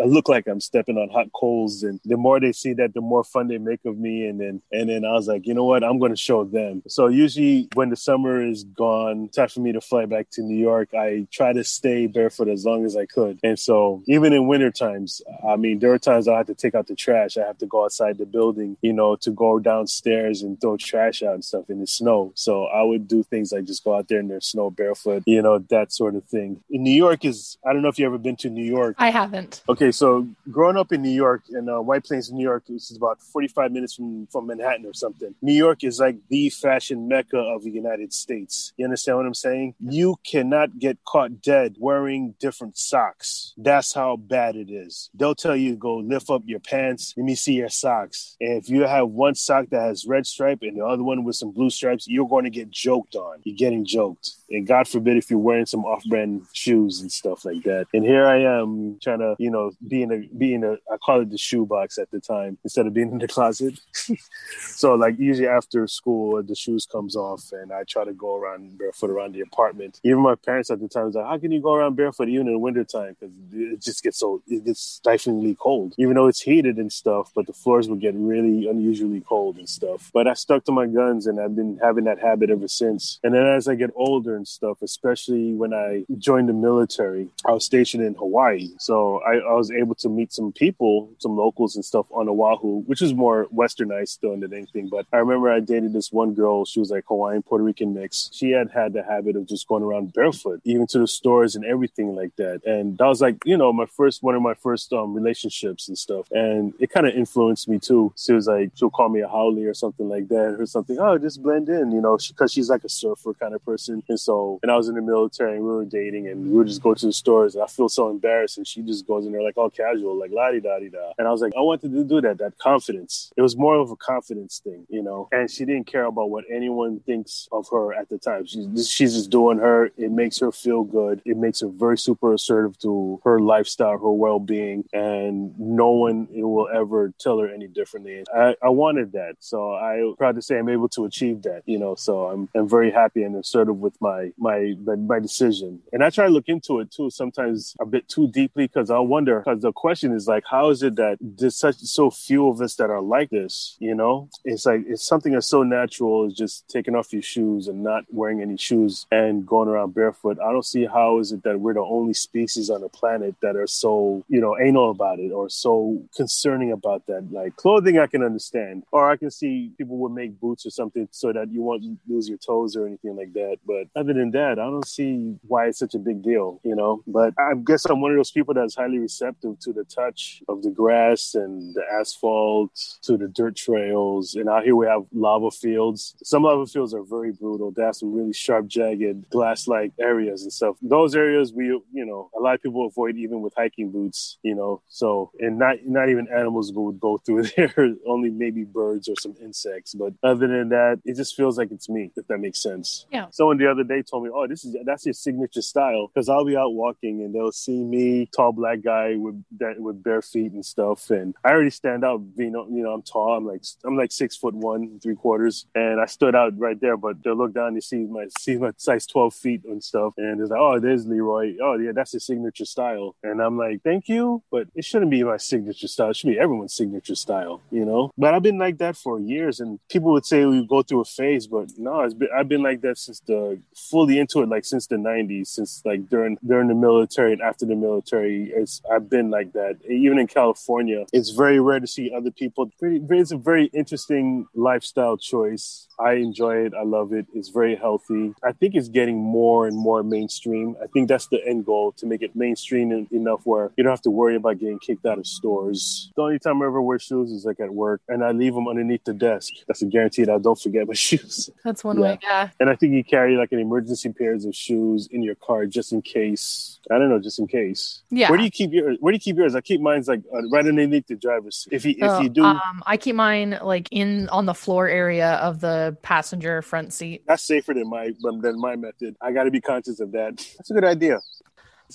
I 0.00 0.04
look 0.04 0.28
like 0.28 0.46
I'm 0.46 0.60
stepping 0.60 0.98
on 0.98 1.08
hot 1.08 1.32
coals. 1.32 1.82
And 1.82 2.00
the 2.04 2.16
more 2.16 2.40
they 2.40 2.52
see 2.52 2.72
that, 2.74 2.94
the 2.94 3.00
more 3.00 3.24
fun 3.26 3.48
they 3.48 3.58
make 3.58 3.84
of 3.84 3.98
me. 3.98 4.26
And 4.26 4.40
then 4.40 4.62
and 4.72 4.88
then 4.88 5.04
I 5.04 5.12
was 5.12 5.28
like, 5.28 5.46
you 5.46 5.54
know 5.54 5.64
what? 5.64 5.84
I'm 5.84 5.98
going 5.98 6.12
to 6.12 6.16
show 6.16 6.44
them. 6.44 6.82
So 6.88 7.08
usually 7.08 7.68
when 7.74 7.90
the 7.90 7.96
summer 7.96 8.42
is 8.42 8.64
gone, 8.64 9.28
time 9.28 9.48
for 9.48 9.60
me 9.60 9.72
to 9.72 9.80
fly 9.80 10.06
back 10.06 10.30
to 10.32 10.42
New 10.42 10.58
York. 10.58 10.94
I 10.94 11.26
try 11.30 11.52
to 11.52 11.64
stay 11.64 12.06
barefoot 12.06 12.48
as 12.48 12.64
long 12.64 12.84
as 12.84 12.96
I 12.96 13.06
could. 13.06 13.38
And 13.42 13.58
so 13.58 14.02
even 14.06 14.32
in 14.32 14.46
winter 14.46 14.70
times, 14.70 15.20
I 15.46 15.56
mean, 15.56 15.78
there 15.78 15.92
are 15.92 15.98
times 15.98 16.28
I 16.28 16.38
have 16.38 16.46
to 16.46 16.54
take 16.54 16.74
out 16.74 16.86
the 16.86 16.94
trash. 16.94 17.36
I 17.36 17.46
have 17.46 17.58
to 17.58 17.66
go 17.66 17.84
outside 17.84 18.18
the 18.18 18.26
building, 18.26 18.76
you 18.82 18.92
know, 18.92 19.16
to 19.16 19.30
go 19.30 19.58
downstairs 19.58 20.42
and 20.42 20.60
throw 20.60 20.76
trash 20.76 21.22
out 21.22 21.34
and 21.34 21.44
stuff 21.44 21.68
in 21.68 21.80
the 21.80 21.86
snow. 21.86 22.32
So 22.34 22.64
I 22.66 22.82
would 22.82 23.08
do 23.08 23.22
things 23.22 23.52
like 23.52 23.64
just 23.64 23.84
go 23.84 23.96
out 23.96 24.08
there 24.08 24.20
in 24.20 24.28
the 24.28 24.40
snow 24.40 24.70
barefoot, 24.70 25.22
you 25.26 25.42
know, 25.42 25.58
that 25.70 25.92
sort 25.92 26.14
of 26.14 26.24
thing. 26.24 26.62
In 26.70 26.82
New 26.82 26.92
York 26.94 27.24
is 27.24 27.58
I 27.66 27.72
don't 27.72 27.82
know 27.82 27.88
if 27.88 27.98
you 27.98 28.06
ever 28.06 28.18
been 28.18 28.36
to 28.36 28.50
New 28.50 28.64
York. 28.64 28.96
I 28.98 29.10
haven't. 29.10 29.62
Okay, 29.68 29.92
so 29.92 30.26
growing 30.50 30.76
up 30.76 30.92
in 30.92 31.02
New 31.02 31.10
York 31.10 31.42
in 31.48 31.68
uh, 31.68 31.80
White 31.80 32.04
Plains, 32.04 32.30
New 32.30 32.42
York, 32.42 32.64
this 32.68 32.90
is 32.90 32.96
about 32.96 33.15
45 33.20 33.72
minutes 33.72 33.94
from, 33.94 34.26
from 34.28 34.46
Manhattan 34.46 34.86
or 34.86 34.94
something. 34.94 35.34
New 35.42 35.52
York 35.52 35.84
is 35.84 36.00
like 36.00 36.16
the 36.28 36.50
fashion 36.50 37.08
mecca 37.08 37.38
of 37.38 37.64
the 37.64 37.70
United 37.70 38.12
States. 38.12 38.72
You 38.76 38.84
understand 38.84 39.18
what 39.18 39.26
I'm 39.26 39.34
saying? 39.34 39.74
You 39.80 40.16
cannot 40.24 40.78
get 40.78 40.98
caught 41.04 41.40
dead 41.42 41.76
wearing 41.78 42.34
different 42.38 42.78
socks. 42.78 43.54
That's 43.56 43.92
how 43.92 44.16
bad 44.16 44.56
it 44.56 44.70
is. 44.70 45.10
They'll 45.14 45.34
tell 45.34 45.56
you 45.56 45.76
go 45.76 45.96
lift 45.96 46.30
up 46.30 46.42
your 46.44 46.60
pants. 46.60 47.14
Let 47.16 47.24
me 47.24 47.34
see 47.34 47.54
your 47.54 47.68
socks. 47.68 48.36
And 48.40 48.62
if 48.62 48.68
you 48.68 48.82
have 48.82 49.08
one 49.08 49.34
sock 49.34 49.68
that 49.70 49.82
has 49.82 50.06
red 50.06 50.26
stripe 50.26 50.60
and 50.62 50.78
the 50.78 50.84
other 50.84 51.02
one 51.02 51.24
with 51.24 51.36
some 51.36 51.52
blue 51.52 51.70
stripes, 51.70 52.06
you're 52.08 52.28
going 52.28 52.44
to 52.44 52.50
get 52.50 52.70
joked 52.70 53.14
on. 53.14 53.40
You're 53.44 53.56
getting 53.56 53.84
joked. 53.84 54.32
And 54.50 54.66
God 54.66 54.86
forbid 54.86 55.16
if 55.16 55.30
you're 55.30 55.38
wearing 55.38 55.66
some 55.66 55.84
off-brand 55.84 56.42
shoes 56.52 57.00
and 57.00 57.10
stuff 57.10 57.44
like 57.44 57.62
that. 57.64 57.86
And 57.92 58.04
here 58.04 58.26
I 58.26 58.42
am 58.60 58.98
trying 59.02 59.18
to, 59.18 59.34
you 59.38 59.50
know, 59.50 59.72
be 59.86 60.02
in 60.02 60.12
a 60.12 60.36
be 60.36 60.54
in 60.54 60.64
a 60.64 60.76
I 60.92 60.96
call 60.98 61.20
it 61.20 61.30
the 61.30 61.38
shoe 61.38 61.66
box 61.66 61.98
at 61.98 62.10
the 62.10 62.20
time 62.20 62.58
instead 62.64 62.86
of 62.86 62.94
being 62.96 63.12
in 63.12 63.18
the 63.18 63.28
closet. 63.28 63.78
so 64.60 64.94
like 64.94 65.18
usually 65.18 65.46
after 65.46 65.86
school 65.86 66.42
the 66.42 66.54
shoes 66.54 66.86
comes 66.86 67.14
off 67.14 67.52
and 67.52 67.70
I 67.70 67.84
try 67.84 68.04
to 68.04 68.14
go 68.14 68.36
around 68.36 68.78
barefoot 68.78 69.10
around 69.10 69.34
the 69.34 69.42
apartment. 69.42 70.00
Even 70.02 70.20
my 70.20 70.34
parents 70.34 70.70
at 70.70 70.80
the 70.80 70.88
time 70.88 71.06
was 71.06 71.14
like, 71.14 71.26
How 71.26 71.38
can 71.38 71.52
you 71.52 71.60
go 71.60 71.74
around 71.74 71.94
barefoot 71.94 72.28
even 72.28 72.46
in 72.46 72.54
the 72.54 72.58
wintertime? 72.58 73.14
Because 73.20 73.34
it 73.52 73.82
just 73.82 74.02
gets 74.02 74.18
so 74.18 74.42
it 74.48 74.64
gets 74.64 74.80
stiflingly 74.80 75.56
cold. 75.60 75.94
Even 75.98 76.14
though 76.14 76.26
it's 76.26 76.40
heated 76.40 76.78
and 76.78 76.90
stuff, 76.90 77.30
but 77.34 77.46
the 77.46 77.52
floors 77.52 77.88
would 77.88 78.00
get 78.00 78.14
really 78.16 78.66
unusually 78.66 79.20
cold 79.20 79.58
and 79.58 79.68
stuff. 79.68 80.10
But 80.14 80.26
I 80.26 80.32
stuck 80.34 80.64
to 80.64 80.72
my 80.72 80.86
guns 80.86 81.26
and 81.26 81.38
I've 81.38 81.54
been 81.54 81.78
having 81.82 82.04
that 82.04 82.18
habit 82.18 82.48
ever 82.48 82.68
since. 82.68 83.20
And 83.22 83.34
then 83.34 83.46
as 83.46 83.68
I 83.68 83.74
get 83.74 83.90
older 83.94 84.34
and 84.36 84.48
stuff, 84.48 84.78
especially 84.80 85.52
when 85.52 85.74
I 85.74 86.06
joined 86.16 86.48
the 86.48 86.54
military, 86.54 87.28
I 87.44 87.52
was 87.52 87.66
stationed 87.66 88.04
in 88.04 88.14
Hawaii. 88.14 88.70
So 88.78 89.18
I, 89.18 89.34
I 89.36 89.52
was 89.52 89.70
able 89.70 89.96
to 89.96 90.08
meet 90.08 90.32
some 90.32 90.52
people, 90.52 91.10
some 91.18 91.36
locals 91.36 91.76
and 91.76 91.84
stuff 91.84 92.06
on 92.10 92.28
Oahu, 92.28 92.84
which 92.86 93.02
is 93.02 93.14
more 93.14 93.46
westernized 93.54 94.20
than 94.20 94.52
anything. 94.52 94.88
But 94.88 95.06
I 95.12 95.18
remember 95.18 95.50
I 95.50 95.60
dated 95.60 95.92
this 95.92 96.12
one 96.12 96.34
girl. 96.34 96.64
She 96.64 96.80
was 96.80 96.90
like 96.90 97.04
Hawaiian 97.08 97.42
Puerto 97.42 97.64
Rican 97.64 97.94
mix. 97.94 98.30
She 98.32 98.50
had 98.50 98.70
had 98.70 98.92
the 98.92 99.02
habit 99.02 99.36
of 99.36 99.46
just 99.46 99.66
going 99.68 99.82
around 99.82 100.12
barefoot, 100.12 100.60
even 100.64 100.86
to 100.88 100.98
the 100.98 101.08
stores 101.08 101.56
and 101.56 101.64
everything 101.64 102.14
like 102.14 102.34
that. 102.36 102.64
And 102.64 102.98
that 102.98 103.06
was 103.06 103.20
like, 103.20 103.36
you 103.44 103.56
know, 103.56 103.72
my 103.72 103.86
first 103.86 104.22
one 104.22 104.34
of 104.34 104.42
my 104.42 104.54
first 104.54 104.92
um, 104.92 105.14
relationships 105.14 105.88
and 105.88 105.96
stuff. 105.96 106.26
And 106.30 106.74
it 106.78 106.90
kind 106.90 107.06
of 107.06 107.14
influenced 107.14 107.68
me 107.68 107.78
too. 107.78 108.12
She 108.16 108.32
was 108.32 108.46
like, 108.46 108.70
she'll 108.74 108.90
call 108.90 109.08
me 109.08 109.20
a 109.20 109.28
haole 109.28 109.56
or 109.58 109.74
something 109.74 110.08
like 110.08 110.28
that, 110.28 110.56
or 110.58 110.66
something. 110.66 110.98
Oh, 110.98 111.18
just 111.18 111.42
blend 111.42 111.68
in, 111.68 111.92
you 111.92 112.00
know, 112.00 112.16
because 112.16 112.52
she, 112.52 112.60
she's 112.60 112.70
like 112.70 112.84
a 112.84 112.88
surfer 112.88 113.34
kind 113.34 113.54
of 113.54 113.64
person. 113.64 114.02
And 114.08 114.18
so, 114.18 114.58
and 114.62 114.70
I 114.70 114.76
was 114.76 114.88
in 114.88 114.94
the 114.94 115.02
military 115.02 115.56
and 115.56 115.64
we 115.64 115.70
were 115.70 115.84
dating 115.84 116.28
and 116.28 116.50
we 116.50 116.58
would 116.58 116.66
just 116.66 116.82
go 116.82 116.94
to 116.94 117.06
the 117.06 117.12
stores. 117.12 117.54
And 117.54 117.62
I 117.64 117.66
feel 117.66 117.88
so 117.88 118.10
embarrassed. 118.10 118.58
And 118.58 118.66
she 118.66 118.82
just 118.82 119.06
goes 119.06 119.26
in 119.26 119.32
there 119.32 119.42
like 119.42 119.56
all 119.56 119.70
casual, 119.70 120.18
like 120.18 120.30
la 120.32 120.50
di 120.50 120.60
da 120.60 120.78
di 120.78 120.88
da. 120.88 121.12
And 121.18 121.26
I 121.28 121.30
was 121.30 121.40
like, 121.40 121.52
I 121.56 121.60
wanted 121.60 121.92
to 121.92 122.04
do 122.04 122.20
that, 122.20 122.38
that 122.38 122.58
confidence. 122.76 123.32
It 123.36 123.42
was 123.42 123.56
more 123.56 123.76
of 123.76 123.90
a 123.90 123.96
confidence 123.96 124.60
thing, 124.62 124.86
you 124.88 125.02
know. 125.02 125.28
And 125.32 125.50
she 125.50 125.64
didn't 125.64 125.86
care 125.86 126.04
about 126.04 126.30
what 126.30 126.44
anyone 126.50 127.00
thinks 127.00 127.48
of 127.52 127.68
her 127.70 127.92
at 127.94 128.08
the 128.08 128.18
time. 128.18 128.46
She's 128.46 128.90
she's 128.90 129.14
just 129.14 129.30
doing 129.30 129.58
her. 129.58 129.86
It 129.96 130.10
makes 130.10 130.38
her 130.40 130.52
feel 130.52 130.82
good. 130.84 131.22
It 131.24 131.36
makes 131.36 131.60
her 131.60 131.68
very 131.68 131.98
super 131.98 132.32
assertive 132.34 132.78
to 132.80 133.20
her 133.24 133.40
lifestyle, 133.40 133.98
her 133.98 134.10
well 134.24 134.38
being, 134.38 134.84
and 134.92 135.58
no 135.58 135.90
one 135.90 136.28
will 136.30 136.68
ever 136.68 137.12
tell 137.18 137.38
her 137.38 137.48
any 137.48 137.68
differently. 137.68 138.24
I, 138.34 138.54
I 138.62 138.68
wanted 138.68 139.12
that, 139.12 139.36
so 139.40 139.74
I'm 139.74 140.14
proud 140.16 140.34
to 140.36 140.42
say 140.42 140.58
I'm 140.58 140.68
able 140.68 140.88
to 140.90 141.04
achieve 141.04 141.42
that. 141.42 141.62
You 141.66 141.78
know, 141.78 141.94
so 141.94 142.26
I'm 142.26 142.48
I'm 142.54 142.68
very 142.68 142.90
happy 142.90 143.22
and 143.22 143.36
assertive 143.36 143.78
with 143.78 143.96
my 144.00 144.32
my 144.38 144.74
my 145.14 145.18
decision. 145.18 145.80
And 145.92 146.04
I 146.04 146.10
try 146.10 146.26
to 146.26 146.32
look 146.32 146.48
into 146.48 146.80
it 146.80 146.90
too, 146.90 147.10
sometimes 147.10 147.74
a 147.80 147.86
bit 147.86 148.08
too 148.08 148.28
deeply, 148.28 148.66
because 148.66 148.90
I 148.90 148.98
wonder. 148.98 149.40
Because 149.40 149.62
the 149.62 149.72
question 149.72 150.12
is 150.12 150.26
like, 150.28 150.44
how 150.50 150.70
is 150.70 150.82
it 150.82 150.96
that 150.96 151.18
there's 151.20 151.56
such 151.56 151.76
so 151.76 152.10
few 152.10 152.48
of 152.48 152.60
us 152.60 152.65
that 152.74 152.90
are 152.90 153.00
like 153.00 153.30
this? 153.30 153.76
You 153.78 153.94
know, 153.94 154.28
it's 154.44 154.66
like 154.66 154.82
it's 154.86 155.06
something 155.06 155.32
that's 155.32 155.48
so 155.48 155.62
natural 155.62 156.26
is 156.26 156.34
just 156.34 156.68
taking 156.68 156.96
off 156.96 157.12
your 157.12 157.22
shoes 157.22 157.68
and 157.68 157.84
not 157.84 158.04
wearing 158.10 158.42
any 158.42 158.56
shoes 158.56 159.06
and 159.12 159.46
going 159.46 159.68
around 159.68 159.94
barefoot. 159.94 160.38
I 160.40 160.52
don't 160.52 160.64
see 160.64 160.86
how 160.86 161.20
is 161.20 161.32
it 161.32 161.44
that 161.44 161.60
we're 161.60 161.74
the 161.74 161.80
only 161.80 162.14
species 162.14 162.70
on 162.70 162.80
the 162.80 162.88
planet 162.88 163.36
that 163.42 163.56
are 163.56 163.66
so 163.66 164.24
you 164.28 164.40
know 164.40 164.58
anal 164.58 164.90
about 164.90 165.20
it 165.20 165.30
or 165.30 165.48
so 165.48 166.02
concerning 166.14 166.72
about 166.72 167.06
that. 167.06 167.30
Like 167.30 167.56
clothing, 167.56 167.98
I 167.98 168.06
can 168.06 168.22
understand, 168.22 168.82
or 168.90 169.10
I 169.10 169.16
can 169.16 169.30
see 169.30 169.72
people 169.78 169.96
would 169.98 170.12
make 170.12 170.40
boots 170.40 170.66
or 170.66 170.70
something 170.70 171.08
so 171.10 171.32
that 171.32 171.50
you 171.52 171.62
won't 171.62 171.84
lose 172.08 172.28
your 172.28 172.38
toes 172.38 172.76
or 172.76 172.86
anything 172.86 173.16
like 173.16 173.32
that. 173.34 173.58
But 173.66 173.88
other 173.94 174.12
than 174.12 174.30
that, 174.32 174.58
I 174.58 174.64
don't 174.64 174.86
see 174.86 175.36
why 175.46 175.66
it's 175.66 175.78
such 175.78 175.94
a 175.94 175.98
big 175.98 176.22
deal, 176.22 176.60
you 176.64 176.74
know. 176.74 177.02
But 177.06 177.34
I 177.38 177.54
guess 177.54 177.84
I'm 177.84 178.00
one 178.00 178.12
of 178.12 178.16
those 178.16 178.30
people 178.30 178.54
that's 178.54 178.74
highly 178.74 178.98
receptive 178.98 179.58
to 179.60 179.72
the 179.72 179.84
touch 179.84 180.42
of 180.48 180.62
the 180.62 180.70
grass 180.70 181.34
and 181.34 181.74
the 181.74 181.82
asphalt, 181.92 182.55
to 183.02 183.16
the 183.16 183.28
dirt 183.28 183.56
trails. 183.56 184.34
And 184.34 184.48
out 184.48 184.64
here 184.64 184.76
we 184.76 184.86
have 184.86 185.04
lava 185.12 185.50
fields. 185.50 186.14
Some 186.22 186.42
lava 186.44 186.66
fields 186.66 186.94
are 186.94 187.02
very 187.02 187.32
brutal. 187.32 187.70
They 187.70 187.82
have 187.82 187.96
some 187.96 188.12
really 188.12 188.32
sharp, 188.32 188.66
jagged, 188.66 189.28
glass-like 189.30 189.92
areas 190.00 190.42
and 190.42 190.52
stuff. 190.52 190.76
Those 190.82 191.14
areas 191.14 191.52
we, 191.52 191.66
you 191.66 192.06
know, 192.06 192.30
a 192.38 192.40
lot 192.40 192.54
of 192.54 192.62
people 192.62 192.86
avoid 192.86 193.16
even 193.16 193.40
with 193.40 193.54
hiking 193.56 193.90
boots, 193.90 194.38
you 194.42 194.54
know. 194.54 194.82
So 194.88 195.30
and 195.40 195.58
not 195.58 195.76
not 195.84 196.08
even 196.08 196.28
animals 196.28 196.72
would 196.72 197.00
go 197.00 197.18
through 197.18 197.42
there. 197.56 197.74
Only 198.06 198.30
maybe 198.30 198.64
birds 198.64 199.08
or 199.08 199.14
some 199.20 199.34
insects. 199.40 199.94
But 199.94 200.14
other 200.22 200.46
than 200.46 200.68
that, 200.70 201.00
it 201.04 201.16
just 201.16 201.36
feels 201.36 201.58
like 201.58 201.70
it's 201.70 201.88
me, 201.88 202.10
if 202.16 202.26
that 202.28 202.38
makes 202.38 202.62
sense. 202.62 203.06
Yeah. 203.10 203.26
Someone 203.30 203.58
the 203.58 203.70
other 203.70 203.84
day 203.84 204.02
told 204.02 204.24
me, 204.24 204.30
"Oh, 204.32 204.46
this 204.46 204.64
is 204.64 204.76
that's 204.84 205.04
your 205.06 205.14
signature 205.14 205.62
style," 205.62 206.08
because 206.08 206.28
I'll 206.28 206.44
be 206.44 206.56
out 206.56 206.74
walking 206.74 207.22
and 207.22 207.34
they'll 207.34 207.52
see 207.52 207.82
me, 207.82 208.28
tall 208.34 208.52
black 208.52 208.82
guy 208.82 209.16
with 209.16 209.42
that 209.58 209.80
with 209.80 210.02
bare 210.02 210.22
feet 210.22 210.52
and 210.52 210.64
stuff, 210.64 211.10
and 211.10 211.34
I 211.44 211.50
already 211.50 211.70
stand 211.70 212.04
out 212.04 212.36
being 212.36 212.45
being, 212.52 212.76
you 212.76 212.82
know, 212.82 212.92
I'm 212.92 213.02
tall. 213.02 213.36
I'm 213.36 213.46
like 213.46 213.62
I'm 213.84 213.96
like 213.96 214.12
six 214.12 214.36
foot 214.36 214.54
one, 214.54 215.00
three 215.00 215.14
quarters, 215.14 215.66
and 215.74 216.00
I 216.00 216.06
stood 216.06 216.34
out 216.34 216.58
right 216.58 216.80
there. 216.80 216.96
But 216.96 217.22
they 217.22 217.30
look 217.30 217.52
down, 217.54 217.74
they 217.74 217.80
see 217.80 217.98
my 217.98 218.26
see 218.38 218.56
my 218.56 218.72
size 218.76 219.06
twelve 219.06 219.34
feet 219.34 219.64
and 219.64 219.82
stuff, 219.82 220.14
and 220.16 220.40
it's 220.40 220.50
like, 220.50 220.60
oh, 220.60 220.78
there's 220.78 221.06
Leroy. 221.06 221.54
Oh 221.62 221.78
yeah, 221.78 221.92
that's 221.92 222.12
his 222.12 222.26
signature 222.26 222.64
style. 222.64 223.14
And 223.22 223.40
I'm 223.40 223.58
like, 223.58 223.82
thank 223.82 224.08
you, 224.08 224.42
but 224.50 224.68
it 224.74 224.84
shouldn't 224.84 225.10
be 225.10 225.22
my 225.24 225.36
signature 225.36 225.88
style. 225.88 226.10
It 226.10 226.16
should 226.16 226.30
be 226.30 226.38
everyone's 226.38 226.74
signature 226.74 227.14
style, 227.14 227.62
you 227.70 227.84
know. 227.84 228.10
But 228.16 228.34
I've 228.34 228.42
been 228.42 228.58
like 228.58 228.78
that 228.78 228.96
for 228.96 229.18
years, 229.18 229.60
and 229.60 229.78
people 229.88 230.12
would 230.12 230.26
say 230.26 230.44
we 230.44 230.66
go 230.66 230.82
through 230.82 231.00
a 231.00 231.04
phase, 231.04 231.46
but 231.46 231.70
no, 231.78 232.00
it's 232.00 232.14
been, 232.14 232.28
I've 232.36 232.48
been 232.48 232.62
like 232.62 232.80
that 232.82 232.98
since 232.98 233.20
the 233.20 233.60
fully 233.74 234.18
into 234.18 234.42
it, 234.42 234.48
like 234.48 234.64
since 234.64 234.86
the 234.86 234.96
'90s, 234.96 235.48
since 235.48 235.82
like 235.84 236.08
during 236.08 236.38
during 236.46 236.68
the 236.68 236.74
military 236.74 237.32
and 237.32 237.42
after 237.42 237.66
the 237.66 237.76
military. 237.76 238.52
It's 238.54 238.82
I've 238.90 239.08
been 239.08 239.30
like 239.30 239.52
that. 239.52 239.78
Even 239.88 240.18
in 240.18 240.26
California, 240.26 241.06
it's 241.12 241.30
very 241.30 241.60
rare 241.60 241.80
to 241.80 241.86
see 241.86 242.12
other 242.14 242.30
people. 242.36 242.70
It's 242.80 243.32
a 243.32 243.36
very 243.36 243.66
interesting 243.66 244.46
lifestyle 244.54 245.16
choice. 245.16 245.86
I 245.98 246.14
enjoy 246.14 246.66
it. 246.66 246.72
I 246.74 246.84
love 246.84 247.12
it. 247.12 247.26
It's 247.34 247.48
very 247.48 247.74
healthy. 247.74 248.34
I 248.44 248.52
think 248.52 248.74
it's 248.74 248.88
getting 248.88 249.16
more 249.16 249.66
and 249.66 249.76
more 249.76 250.02
mainstream. 250.02 250.76
I 250.82 250.86
think 250.88 251.08
that's 251.08 251.28
the 251.28 251.44
end 251.46 251.64
goal 251.64 251.92
to 251.92 252.06
make 252.06 252.22
it 252.22 252.36
mainstream 252.36 253.06
enough 253.10 253.40
where 253.44 253.72
you 253.76 253.84
don't 253.84 253.92
have 253.92 254.02
to 254.02 254.10
worry 254.10 254.36
about 254.36 254.58
getting 254.58 254.78
kicked 254.78 255.06
out 255.06 255.18
of 255.18 255.26
stores. 255.26 256.12
The 256.16 256.22
only 256.22 256.38
time 256.38 256.62
I 256.62 256.66
ever 256.66 256.82
wear 256.82 256.98
shoes 256.98 257.30
is 257.30 257.44
like 257.44 257.60
at 257.60 257.72
work, 257.72 258.00
and 258.08 258.22
I 258.24 258.32
leave 258.32 258.54
them 258.54 258.68
underneath 258.68 259.04
the 259.04 259.14
desk. 259.14 259.52
That's 259.66 259.82
a 259.82 259.86
guarantee 259.86 260.24
that 260.24 260.34
I 260.34 260.38
don't 260.38 260.60
forget 260.60 260.86
my 260.86 260.94
shoes. 261.06 261.50
That's 261.64 261.82
one 261.84 261.96
yeah. 261.96 262.02
way. 262.02 262.18
Yeah. 262.22 262.50
And 262.60 262.70
I 262.70 262.76
think 262.76 262.92
you 262.92 263.04
carry 263.04 263.36
like 263.36 263.52
an 263.52 263.58
emergency 263.58 264.12
pairs 264.12 264.44
of 264.44 264.54
shoes 264.54 265.08
in 265.10 265.22
your 265.22 265.34
car 265.34 265.66
just 265.66 265.92
in 265.92 266.02
case. 266.02 266.78
I 266.90 266.98
don't 266.98 267.08
know, 267.08 267.18
just 267.18 267.38
in 267.38 267.46
case. 267.46 268.02
Yeah. 268.10 268.30
Where 268.30 268.38
do 268.38 268.44
you 268.44 268.50
keep 268.50 268.72
your 268.72 268.94
Where 268.94 269.12
do 269.12 269.16
you 269.16 269.20
keep 269.20 269.36
yours? 269.36 269.54
I 269.54 269.60
keep 269.60 269.80
mine's 269.80 270.08
like 270.08 270.22
uh, 270.32 270.48
right 270.50 270.66
underneath 270.66 271.06
the 271.06 271.16
driver's 271.16 271.56
seat. 271.56 271.72
If 271.72 271.84
you 271.84 271.94
if 271.98 272.24
you 272.26 272.30
do, 272.30 272.44
um, 272.44 272.82
I 272.86 272.96
keep 272.96 273.16
mine 273.16 273.58
like 273.62 273.88
in 273.90 274.28
on 274.28 274.46
the 274.46 274.54
floor 274.54 274.88
area 274.88 275.34
of 275.34 275.60
the 275.60 275.96
passenger 276.02 276.62
front 276.62 276.92
seat. 276.92 277.22
That's 277.26 277.42
safer 277.42 277.74
than 277.74 277.88
my 277.88 278.12
than 278.40 278.60
my 278.60 278.76
method. 278.76 279.16
I 279.20 279.32
got 279.32 279.44
to 279.44 279.50
be 279.50 279.60
conscious 279.60 280.00
of 280.00 280.12
that. 280.12 280.36
That's 280.56 280.70
a 280.70 280.74
good 280.74 280.84
idea. 280.84 281.20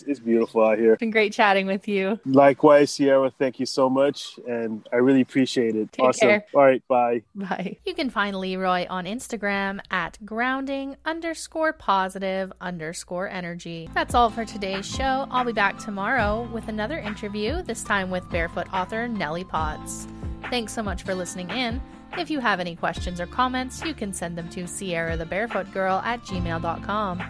It's 0.07 0.19
beautiful 0.19 0.65
out 0.65 0.77
here. 0.77 0.93
It's 0.93 0.99
been 0.99 1.11
great 1.11 1.33
chatting 1.33 1.67
with 1.67 1.87
you. 1.87 2.19
Likewise, 2.25 2.91
Sierra. 2.91 3.29
Thank 3.37 3.59
you 3.59 3.65
so 3.65 3.89
much. 3.89 4.39
And 4.47 4.87
I 4.93 4.97
really 4.97 5.21
appreciate 5.21 5.75
it. 5.75 5.91
Take 5.91 6.05
awesome. 6.05 6.29
Care. 6.29 6.45
All 6.53 6.61
right. 6.61 6.81
Bye. 6.87 7.23
Bye. 7.35 7.77
You 7.85 7.93
can 7.93 8.09
find 8.09 8.37
Leroy 8.37 8.85
on 8.89 9.05
Instagram 9.05 9.81
at 9.91 10.17
grounding 10.25 10.95
underscore 11.03 11.73
positive 11.73 12.53
underscore 12.61 13.27
energy. 13.27 13.89
That's 13.93 14.15
all 14.15 14.29
for 14.29 14.45
today's 14.45 14.85
show. 14.85 15.27
I'll 15.29 15.43
be 15.43 15.51
back 15.51 15.77
tomorrow 15.77 16.49
with 16.53 16.69
another 16.69 16.97
interview, 16.97 17.61
this 17.61 17.83
time 17.83 18.09
with 18.09 18.29
barefoot 18.29 18.67
author 18.73 19.09
Nellie 19.09 19.43
Potts. 19.43 20.07
Thanks 20.49 20.73
so 20.73 20.83
much 20.83 21.03
for 21.03 21.15
listening 21.15 21.49
in. 21.49 21.81
If 22.17 22.29
you 22.29 22.39
have 22.39 22.59
any 22.59 22.75
questions 22.75 23.21
or 23.21 23.27
comments, 23.27 23.83
you 23.85 23.93
can 23.93 24.11
send 24.11 24.37
them 24.37 24.49
to 24.49 24.67
Sierra 24.67 25.15
the 25.15 25.25
Barefoot 25.25 25.71
Girl 25.71 26.01
at 26.03 26.21
gmail.com. 26.23 27.23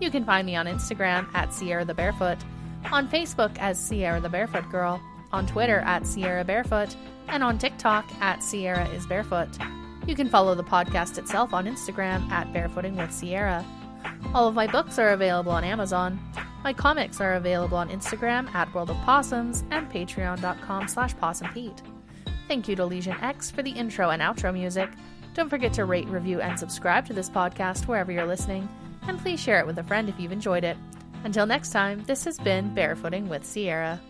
You 0.00 0.10
can 0.10 0.24
find 0.24 0.46
me 0.46 0.54
on 0.54 0.66
Instagram 0.66 1.28
at 1.34 1.52
Sierra 1.52 1.84
the 1.84 1.94
Barefoot, 1.94 2.38
on 2.92 3.08
Facebook 3.08 3.56
as 3.58 3.80
Sierra 3.80 4.20
the 4.20 4.28
Barefoot 4.28 4.70
Girl, 4.70 5.00
on 5.32 5.46
Twitter 5.46 5.80
at 5.80 6.06
Sierra 6.06 6.44
Barefoot, 6.44 6.94
and 7.26 7.42
on 7.42 7.58
TikTok 7.58 8.04
at 8.20 8.42
Sierra 8.42 8.86
is 8.90 9.06
Barefoot. 9.06 9.48
You 10.06 10.14
can 10.14 10.28
follow 10.28 10.54
the 10.54 10.64
podcast 10.64 11.18
itself 11.18 11.52
on 11.52 11.66
Instagram 11.66 12.30
at 12.30 12.50
Barefooting 12.52 12.96
with 12.96 13.12
Sierra. 13.12 13.64
All 14.32 14.48
of 14.48 14.54
my 14.54 14.66
books 14.66 14.98
are 14.98 15.10
available 15.10 15.52
on 15.52 15.64
Amazon. 15.64 16.18
My 16.64 16.72
comics 16.72 17.20
are 17.20 17.34
available 17.34 17.76
on 17.76 17.90
Instagram 17.90 18.52
at 18.54 18.72
World 18.74 18.90
of 18.90 18.96
Possums 18.98 19.64
and 19.70 19.90
patreon.com 19.90 20.88
slash 20.88 21.14
possumpete. 21.16 21.82
Thank 22.48 22.66
you 22.66 22.74
to 22.76 22.84
Legion 22.84 23.16
X 23.20 23.50
for 23.50 23.62
the 23.62 23.70
intro 23.70 24.10
and 24.10 24.20
outro 24.20 24.52
music. 24.52 24.90
Don't 25.34 25.48
forget 25.48 25.72
to 25.74 25.84
rate, 25.84 26.08
review, 26.08 26.40
and 26.40 26.58
subscribe 26.58 27.06
to 27.06 27.12
this 27.12 27.30
podcast 27.30 27.86
wherever 27.86 28.10
you're 28.10 28.26
listening 28.26 28.68
and 29.08 29.18
please 29.18 29.40
share 29.40 29.58
it 29.58 29.66
with 29.66 29.78
a 29.78 29.82
friend 29.82 30.08
if 30.08 30.20
you've 30.20 30.32
enjoyed 30.32 30.64
it. 30.64 30.76
Until 31.24 31.46
next 31.46 31.70
time, 31.70 32.04
this 32.04 32.24
has 32.24 32.38
been 32.38 32.74
Barefooting 32.74 33.26
with 33.26 33.44
Sierra. 33.44 34.00